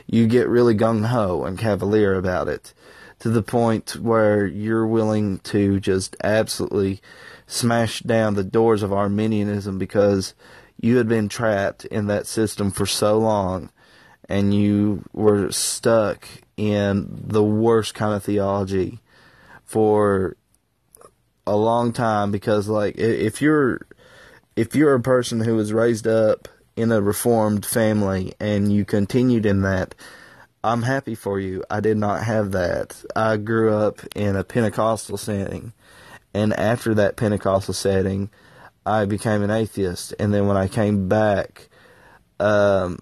you 0.05 0.27
get 0.27 0.49
really 0.49 0.75
gung 0.75 1.07
ho 1.07 1.45
and 1.45 1.57
cavalier 1.57 2.13
about 2.13 2.47
it 2.47 2.75
to 3.19 3.29
the 3.29 3.41
point 3.41 3.95
where 3.95 4.45
you're 4.45 4.85
willing 4.85 5.39
to 5.39 5.79
just 5.79 6.15
absolutely 6.23 7.01
smash 7.47 8.01
down 8.01 8.35
the 8.35 8.43
doors 8.43 8.83
of 8.83 8.93
Arminianism 8.93 9.77
because 9.77 10.33
you 10.79 10.97
had 10.97 11.07
been 11.07 11.29
trapped 11.29 11.85
in 11.85 12.07
that 12.07 12.27
system 12.27 12.69
for 12.69 12.85
so 12.85 13.17
long 13.17 13.71
and 14.29 14.53
you 14.53 15.03
were 15.13 15.51
stuck 15.51 16.27
in 16.57 17.07
the 17.09 17.43
worst 17.43 17.93
kind 17.93 18.13
of 18.13 18.23
theology 18.23 18.99
for 19.63 20.35
a 21.45 21.55
long 21.55 21.93
time 21.93 22.31
because 22.31 22.67
like 22.67 22.97
if 22.97 23.41
you're 23.41 23.87
if 24.55 24.75
you're 24.75 24.95
a 24.95 25.01
person 25.01 25.41
who 25.41 25.55
was 25.55 25.71
raised 25.71 26.07
up 26.07 26.47
in 26.75 26.91
a 26.91 27.01
reformed 27.01 27.65
family 27.65 28.33
and 28.39 28.71
you 28.71 28.83
continued 28.83 29.45
in 29.45 29.61
that 29.61 29.95
I'm 30.67 30.81
happy 30.81 31.15
for 31.15 31.39
you. 31.39 31.63
I 31.69 31.79
did 31.79 31.95
not 31.95 32.23
have 32.23 32.51
that. 32.51 33.01
I 33.15 33.37
grew 33.37 33.73
up 33.73 34.01
in 34.15 34.35
a 34.35 34.43
Pentecostal 34.43 35.17
setting, 35.17 35.71
and 36.33 36.53
after 36.53 36.93
that 36.95 37.15
Pentecostal 37.15 37.73
setting, 37.73 38.29
I 38.85 39.05
became 39.05 39.43
an 39.43 39.49
atheist. 39.49 40.13
And 40.19 40.33
then 40.33 40.45
when 40.45 40.57
I 40.57 40.67
came 40.67 41.07
back, 41.07 41.69
um, 42.41 42.99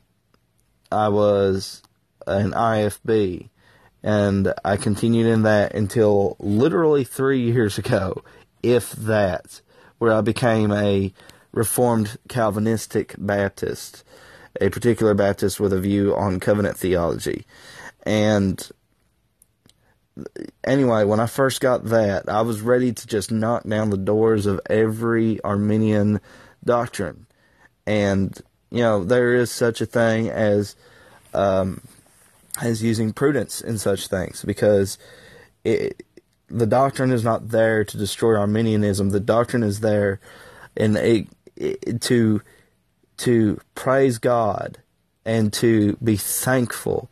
I 0.92 1.10
was 1.10 1.82
an 2.28 2.52
IFB, 2.52 3.50
and 4.04 4.54
I 4.64 4.78
continued 4.78 5.26
in 5.26 5.42
that 5.42 5.74
until 5.74 6.36
literally 6.40 7.04
three 7.04 7.52
years 7.52 7.80
ago, 7.80 8.24
if 8.62 8.92
that, 8.92 9.62
where 9.98 10.14
I 10.14 10.22
became 10.22 10.72
a 10.72 11.12
Reformed 11.52 12.20
Calvinistic 12.30 13.16
Baptist 13.18 14.04
a 14.62 14.70
particular 14.70 15.14
Baptist 15.14 15.60
with 15.60 15.74
a 15.74 15.80
view 15.80 16.16
on 16.16 16.40
covenant 16.40 16.78
theology. 16.78 17.46
And 18.04 18.70
anyway, 20.64 21.04
when 21.04 21.20
I 21.20 21.26
first 21.26 21.62
got 21.62 21.86
that, 21.86 22.30
I 22.30 22.42
was 22.42 22.62
ready 22.62 22.94
to 22.94 23.08
just 23.08 23.32
knock 23.32 23.68
down 23.68 23.90
the 23.90 23.98
doors 23.98 24.46
of 24.46 24.62
every 24.70 25.42
Arminian 25.44 26.22
doctrine. 26.64 27.26
And, 27.86 28.40
you 28.72 28.80
know, 28.80 29.04
there 29.04 29.36
is 29.36 29.52
such 29.52 29.82
a 29.82 29.86
thing 29.86 30.30
as, 30.30 30.76
um, 31.34 31.82
as 32.62 32.82
using 32.82 33.14
prudence 33.14 33.62
in 33.62 33.78
such 33.78 34.08
things 34.08 34.44
because 34.44 34.98
it, 35.64 36.04
the 36.48 36.68
doctrine 36.68 37.12
is 37.12 37.24
not 37.24 37.50
there 37.50 37.84
to 37.84 37.98
destroy 37.98 38.38
Arminianism. 38.38 39.10
The 39.10 39.20
doctrine 39.20 39.64
is 39.64 39.82
there 39.82 40.20
in 40.76 40.96
a, 40.98 41.28
to 42.00 42.42
to 43.18 43.60
praise 43.74 44.18
God 44.18 44.80
and 45.26 45.52
to 45.54 45.98
be 46.04 46.18
thankful 46.18 47.10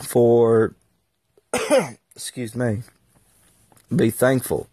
for 0.00 0.74
excuse 2.14 2.54
me 2.54 2.82
be 3.94 4.10
thankful 4.10 4.68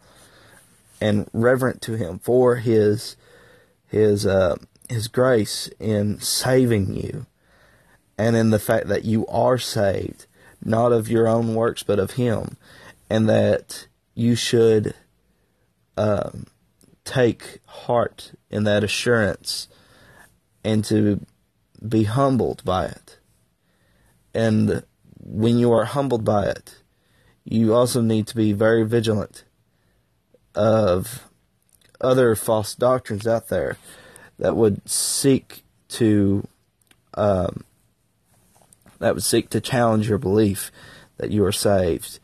and 1.02 1.30
reverent 1.34 1.82
to 1.82 1.94
him 1.94 2.20
for 2.20 2.58
his 2.58 3.16
his 3.88 4.26
uh, 4.26 4.56
his 4.90 5.08
grace 5.08 5.70
in 5.80 6.20
saving 6.20 6.96
you 6.96 7.26
and 8.18 8.36
in 8.36 8.50
the 8.50 8.60
fact 8.60 8.88
that 8.88 9.06
you 9.06 9.26
are 9.28 9.58
saved 9.58 10.26
not 10.64 10.92
of 10.92 11.10
your 11.10 11.28
own 11.28 11.56
works 11.56 11.82
but 11.82 12.00
of 12.00 12.12
him 12.12 12.58
and 13.10 13.30
that 13.30 13.88
you 14.14 14.36
should 14.36 14.94
um, 15.98 16.46
take 17.06 17.60
heart 17.66 18.34
in 18.50 18.66
that 18.66 18.84
assurance 18.84 19.70
and 20.64 20.84
to 20.86 21.26
be 21.88 22.04
humbled 22.04 22.64
by 22.66 22.86
it. 22.86 23.20
And 24.34 24.84
when 25.20 25.58
you 25.58 25.72
are 25.72 25.86
humbled 25.86 26.26
by 26.26 26.48
it, 26.48 26.82
you 27.46 27.74
also 27.74 28.02
need 28.02 28.28
to 28.28 28.36
be 28.36 28.52
very 28.52 28.84
vigilant 28.84 29.46
of 30.56 31.30
other 32.02 32.36
false 32.36 32.74
doctrines 32.76 33.28
out 33.28 33.48
there 33.48 33.78
that 34.40 34.56
would 34.56 34.88
seek 34.90 35.64
to 35.88 36.46
um, 37.14 37.64
that 39.00 39.14
would 39.14 39.24
seek 39.24 39.50
to 39.52 39.62
challenge 39.62 40.10
your 40.10 40.18
belief 40.18 40.72
that 41.18 41.32
you 41.32 41.46
are 41.46 41.52
saved 41.52 42.20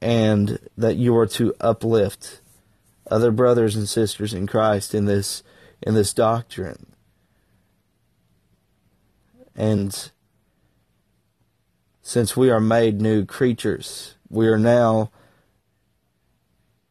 and 0.00 0.58
that 0.76 0.96
you 0.96 1.16
are 1.16 1.26
to 1.26 1.54
uplift 1.60 2.40
other 3.10 3.30
brothers 3.30 3.76
and 3.76 3.88
sisters 3.88 4.34
in 4.34 4.46
Christ 4.46 4.94
in 4.94 5.04
this 5.04 5.42
in 5.82 5.94
this 5.94 6.12
doctrine. 6.12 6.86
And 9.54 10.10
since 12.02 12.36
we 12.36 12.50
are 12.50 12.60
made 12.60 13.00
new 13.00 13.24
creatures, 13.24 14.14
we 14.28 14.48
are 14.48 14.58
now 14.58 15.10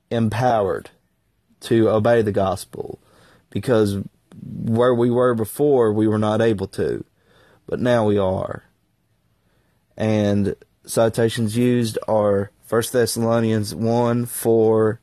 empowered 0.09 0.89
to 1.61 1.89
obey 1.89 2.21
the 2.21 2.31
gospel 2.31 2.99
because 3.49 3.97
where 4.43 4.93
we 4.93 5.09
were 5.09 5.33
before, 5.33 5.91
we 5.93 6.07
were 6.07 6.19
not 6.19 6.41
able 6.41 6.67
to, 6.67 7.03
but 7.67 7.79
now 7.79 8.05
we 8.05 8.17
are. 8.17 8.63
And 9.97 10.55
citations 10.85 11.55
used 11.55 11.97
are 12.07 12.51
1 12.67 12.83
Thessalonians 12.91 13.73
1, 13.73 14.25
4, 14.25 14.99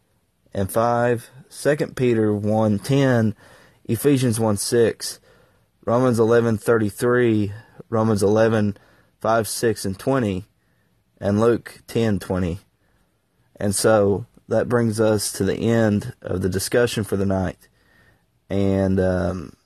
and 0.55 0.71
5, 0.71 1.31
2 1.51 1.77
Peter 1.95 2.35
1, 2.35 2.79
10, 2.79 3.35
Ephesians 3.85 4.39
1, 4.39 4.57
6, 4.57 5.21
Romans 5.85 6.19
11, 6.19 6.59
33, 6.59 7.53
Romans 7.89 8.23
11, 8.23 8.77
5, 9.21 9.49
6, 9.49 9.85
and 9.85 9.99
20, 9.99 10.45
and 11.21 11.41
Luke 11.41 11.83
10, 11.87 12.19
20. 12.19 12.61
And 13.57 13.75
so 13.75 14.27
that 14.49 14.69
brings 14.69 15.01
us 15.01 15.33
to 15.33 15.45
the 15.45 15.57
end 15.57 16.15
of 16.21 16.43
the 16.43 16.49
discussion 16.49 17.05
for 17.05 17.17
the 17.17 17.27
night. 17.27 17.69
And 18.51 19.01
um, 19.01 19.57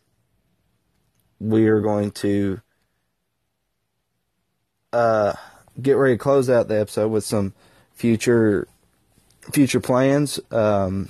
we 1.40 1.66
are 1.66 1.80
going 1.80 2.12
to 2.12 2.60
uh, 4.92 5.34
get 5.80 5.96
ready 5.96 6.14
to 6.14 6.18
close 6.18 6.48
out 6.48 6.68
the 6.68 6.80
episode 6.80 7.08
with 7.08 7.24
some 7.24 7.52
future 7.92 8.68
future 9.52 9.80
plans. 9.80 10.40
Um, 10.50 11.08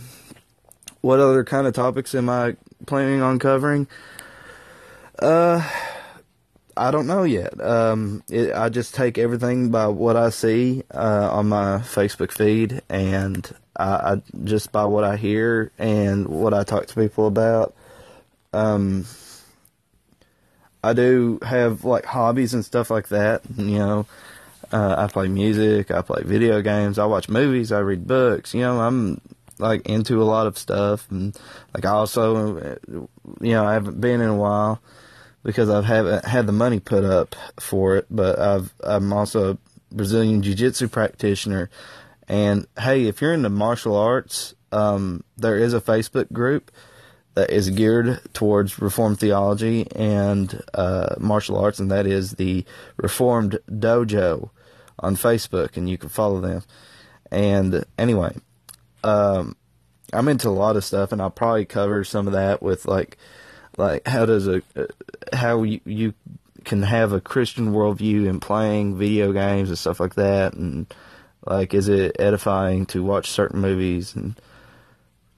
what 1.00 1.20
other 1.20 1.44
kind 1.44 1.66
of 1.66 1.74
topics 1.74 2.14
am 2.14 2.28
I 2.28 2.56
planning 2.86 3.22
on 3.22 3.38
covering? 3.38 3.86
Uh, 5.18 5.62
I 6.76 6.90
don't 6.90 7.06
know 7.06 7.22
yet. 7.22 7.58
Um, 7.60 8.22
it, 8.28 8.52
I 8.52 8.68
just 8.68 8.94
take 8.94 9.16
everything 9.16 9.70
by 9.70 9.86
what 9.86 10.16
I 10.16 10.30
see 10.30 10.82
uh, 10.92 11.30
on 11.32 11.48
my 11.48 11.78
Facebook 11.78 12.32
feed, 12.32 12.82
and 12.88 13.50
I, 13.76 13.84
I, 13.94 14.22
just 14.44 14.72
by 14.72 14.84
what 14.84 15.04
I 15.04 15.16
hear 15.16 15.72
and 15.78 16.28
what 16.28 16.52
I 16.52 16.64
talk 16.64 16.86
to 16.86 16.94
people 16.94 17.26
about. 17.26 17.74
Um, 18.52 19.06
I 20.84 20.92
do 20.92 21.38
have 21.42 21.84
like 21.84 22.04
hobbies 22.04 22.52
and 22.52 22.64
stuff 22.64 22.90
like 22.90 23.08
that. 23.08 23.42
You 23.56 23.78
know, 23.78 24.06
uh, 24.72 24.94
I 24.98 25.06
play 25.06 25.28
music, 25.28 25.90
I 25.90 26.02
play 26.02 26.22
video 26.24 26.60
games, 26.62 26.98
I 26.98 27.06
watch 27.06 27.28
movies, 27.28 27.72
I 27.72 27.80
read 27.80 28.06
books. 28.06 28.54
You 28.54 28.60
know, 28.60 28.80
I'm 28.80 29.20
like 29.58 29.88
into 29.88 30.22
a 30.22 30.24
lot 30.24 30.46
of 30.46 30.58
stuff, 30.58 31.10
and 31.10 31.38
like 31.74 31.84
I 31.84 31.90
also, 31.90 32.78
you 32.88 33.08
know, 33.40 33.66
I 33.66 33.74
haven't 33.74 34.00
been 34.00 34.20
in 34.20 34.28
a 34.28 34.36
while 34.36 34.80
because 35.42 35.70
I've 35.70 35.84
haven't 35.84 36.24
had 36.24 36.46
the 36.46 36.52
money 36.52 36.80
put 36.80 37.04
up 37.04 37.34
for 37.58 37.96
it. 37.96 38.06
But 38.10 38.38
I've 38.38 38.74
I'm 38.82 39.12
also 39.12 39.52
a 39.52 39.58
Brazilian 39.94 40.42
Jiu 40.42 40.54
Jitsu 40.54 40.88
practitioner, 40.88 41.70
and 42.28 42.66
hey, 42.78 43.04
if 43.06 43.20
you're 43.20 43.34
into 43.34 43.50
martial 43.50 43.96
arts, 43.96 44.54
um, 44.72 45.22
there 45.36 45.56
is 45.56 45.74
a 45.74 45.80
Facebook 45.80 46.32
group 46.32 46.70
that 47.34 47.50
is 47.50 47.68
geared 47.70 48.18
towards 48.32 48.80
Reformed 48.80 49.20
theology 49.20 49.86
and 49.94 50.62
uh, 50.74 51.14
martial 51.18 51.58
arts, 51.58 51.78
and 51.78 51.90
that 51.90 52.06
is 52.06 52.32
the 52.32 52.64
Reformed 52.96 53.58
Dojo 53.70 54.50
on 54.98 55.16
Facebook, 55.16 55.76
and 55.76 55.88
you 55.88 55.98
can 55.98 56.08
follow 56.08 56.40
them. 56.40 56.62
And 57.30 57.84
anyway, 57.98 58.36
um, 59.04 59.56
I'm 60.12 60.28
into 60.28 60.48
a 60.48 60.50
lot 60.50 60.76
of 60.76 60.84
stuff, 60.84 61.12
and 61.12 61.20
I'll 61.20 61.30
probably 61.30 61.64
cover 61.64 62.04
some 62.04 62.26
of 62.26 62.32
that 62.32 62.62
with 62.62 62.86
like 62.86 63.16
like 63.76 64.06
how 64.06 64.26
does 64.26 64.48
a 64.48 64.62
how 65.32 65.62
you, 65.62 65.80
you 65.84 66.14
can 66.64 66.82
have 66.82 67.12
a 67.12 67.20
Christian 67.20 67.72
worldview 67.72 68.26
in 68.26 68.40
playing 68.40 68.96
video 68.96 69.32
games 69.32 69.68
and 69.68 69.78
stuff 69.78 70.00
like 70.00 70.14
that, 70.14 70.54
and 70.54 70.92
like 71.44 71.74
is 71.74 71.88
it 71.88 72.16
edifying 72.18 72.86
to 72.86 73.02
watch 73.02 73.30
certain 73.30 73.60
movies 73.60 74.14
and 74.14 74.40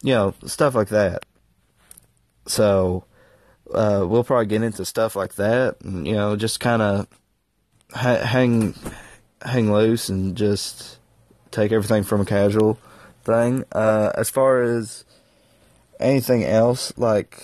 you 0.02 0.12
know 0.12 0.34
stuff 0.46 0.74
like 0.74 0.88
that. 0.88 1.24
So 2.46 3.04
uh, 3.72 4.06
we'll 4.08 4.24
probably 4.24 4.46
get 4.46 4.62
into 4.62 4.84
stuff 4.84 5.16
like 5.16 5.34
that, 5.34 5.80
and 5.82 6.06
you 6.06 6.14
know 6.14 6.36
just 6.36 6.60
kind 6.60 6.82
of 6.82 7.06
ha- 7.92 8.24
hang 8.24 8.74
hang 9.42 9.72
loose 9.72 10.08
and 10.08 10.36
just 10.36 10.98
take 11.50 11.72
everything 11.72 12.02
from 12.02 12.20
a 12.20 12.24
casual 12.24 12.78
thing. 13.24 13.64
Uh, 13.72 14.10
as 14.14 14.30
far 14.30 14.62
as 14.62 15.04
anything 16.00 16.44
else, 16.44 16.92
like 16.96 17.42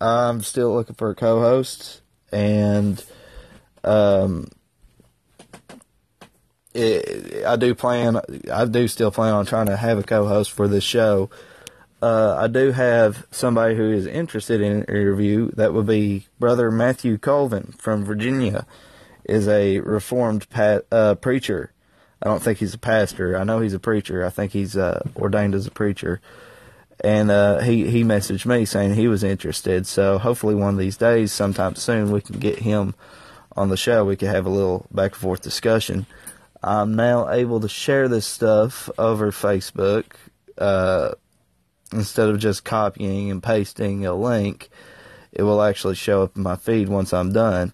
I'm 0.00 0.42
still 0.42 0.74
looking 0.74 0.96
for 0.96 1.10
a 1.10 1.14
co-host, 1.14 2.00
and 2.32 3.02
um, 3.84 4.48
it, 6.74 7.44
I 7.44 7.56
do 7.56 7.74
plan. 7.74 8.20
I 8.52 8.64
do 8.64 8.88
still 8.88 9.10
plan 9.10 9.34
on 9.34 9.46
trying 9.46 9.66
to 9.66 9.76
have 9.76 9.98
a 9.98 10.02
co-host 10.02 10.50
for 10.50 10.68
this 10.68 10.84
show. 10.84 11.30
Uh, 12.00 12.36
I 12.36 12.48
do 12.48 12.72
have 12.72 13.26
somebody 13.30 13.76
who 13.76 13.92
is 13.92 14.06
interested 14.06 14.60
in 14.60 14.72
an 14.72 14.84
interview. 14.84 15.52
That 15.52 15.72
would 15.72 15.86
be 15.86 16.26
Brother 16.40 16.70
Matthew 16.70 17.16
Colvin 17.16 17.74
from 17.78 18.04
Virginia. 18.04 18.66
Is 19.24 19.48
a 19.48 19.80
Reformed 19.80 20.48
pa- 20.50 20.80
uh, 20.90 21.14
preacher. 21.14 21.72
I 22.22 22.28
don't 22.28 22.42
think 22.42 22.58
he's 22.58 22.74
a 22.74 22.78
pastor. 22.78 23.36
I 23.36 23.44
know 23.44 23.60
he's 23.60 23.74
a 23.74 23.80
preacher. 23.80 24.24
I 24.24 24.30
think 24.30 24.52
he's 24.52 24.76
uh, 24.76 25.02
ordained 25.16 25.54
as 25.54 25.66
a 25.66 25.70
preacher 25.70 26.20
and 27.02 27.30
uh, 27.30 27.58
he 27.60 27.90
he 27.90 28.04
messaged 28.04 28.46
me 28.46 28.64
saying 28.64 28.94
he 28.94 29.08
was 29.08 29.24
interested. 29.24 29.86
So 29.86 30.18
hopefully 30.18 30.54
one 30.54 30.74
of 30.74 30.78
these 30.78 30.96
days, 30.96 31.32
sometime 31.32 31.74
soon, 31.74 32.12
we 32.12 32.20
can 32.20 32.38
get 32.38 32.60
him 32.60 32.94
on 33.56 33.68
the 33.68 33.76
show. 33.76 34.04
We 34.04 34.16
can 34.16 34.28
have 34.28 34.46
a 34.46 34.50
little 34.50 34.86
back 34.90 35.12
and 35.12 35.20
forth 35.20 35.42
discussion. 35.42 36.06
I'm 36.62 36.94
now 36.94 37.28
able 37.28 37.58
to 37.60 37.68
share 37.68 38.06
this 38.06 38.26
stuff 38.26 38.88
over 38.96 39.32
Facebook 39.32 40.04
uh, 40.56 41.12
instead 41.92 42.28
of 42.28 42.38
just 42.38 42.64
copying 42.64 43.30
and 43.30 43.42
pasting 43.42 44.06
a 44.06 44.14
link. 44.14 44.70
It 45.32 45.42
will 45.42 45.62
actually 45.62 45.96
show 45.96 46.22
up 46.22 46.36
in 46.36 46.42
my 46.42 46.56
feed 46.56 46.88
once 46.88 47.12
I'm 47.12 47.32
done. 47.32 47.72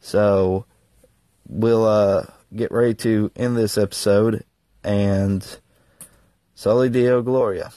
So 0.00 0.64
we'll 1.50 1.84
uh, 1.84 2.26
get 2.54 2.70
ready 2.70 2.94
to 2.94 3.30
end 3.34 3.56
this 3.56 3.76
episode 3.76 4.44
and 4.84 5.58
Soli 6.54 6.88
Deo 6.88 7.22
Gloria. 7.22 7.72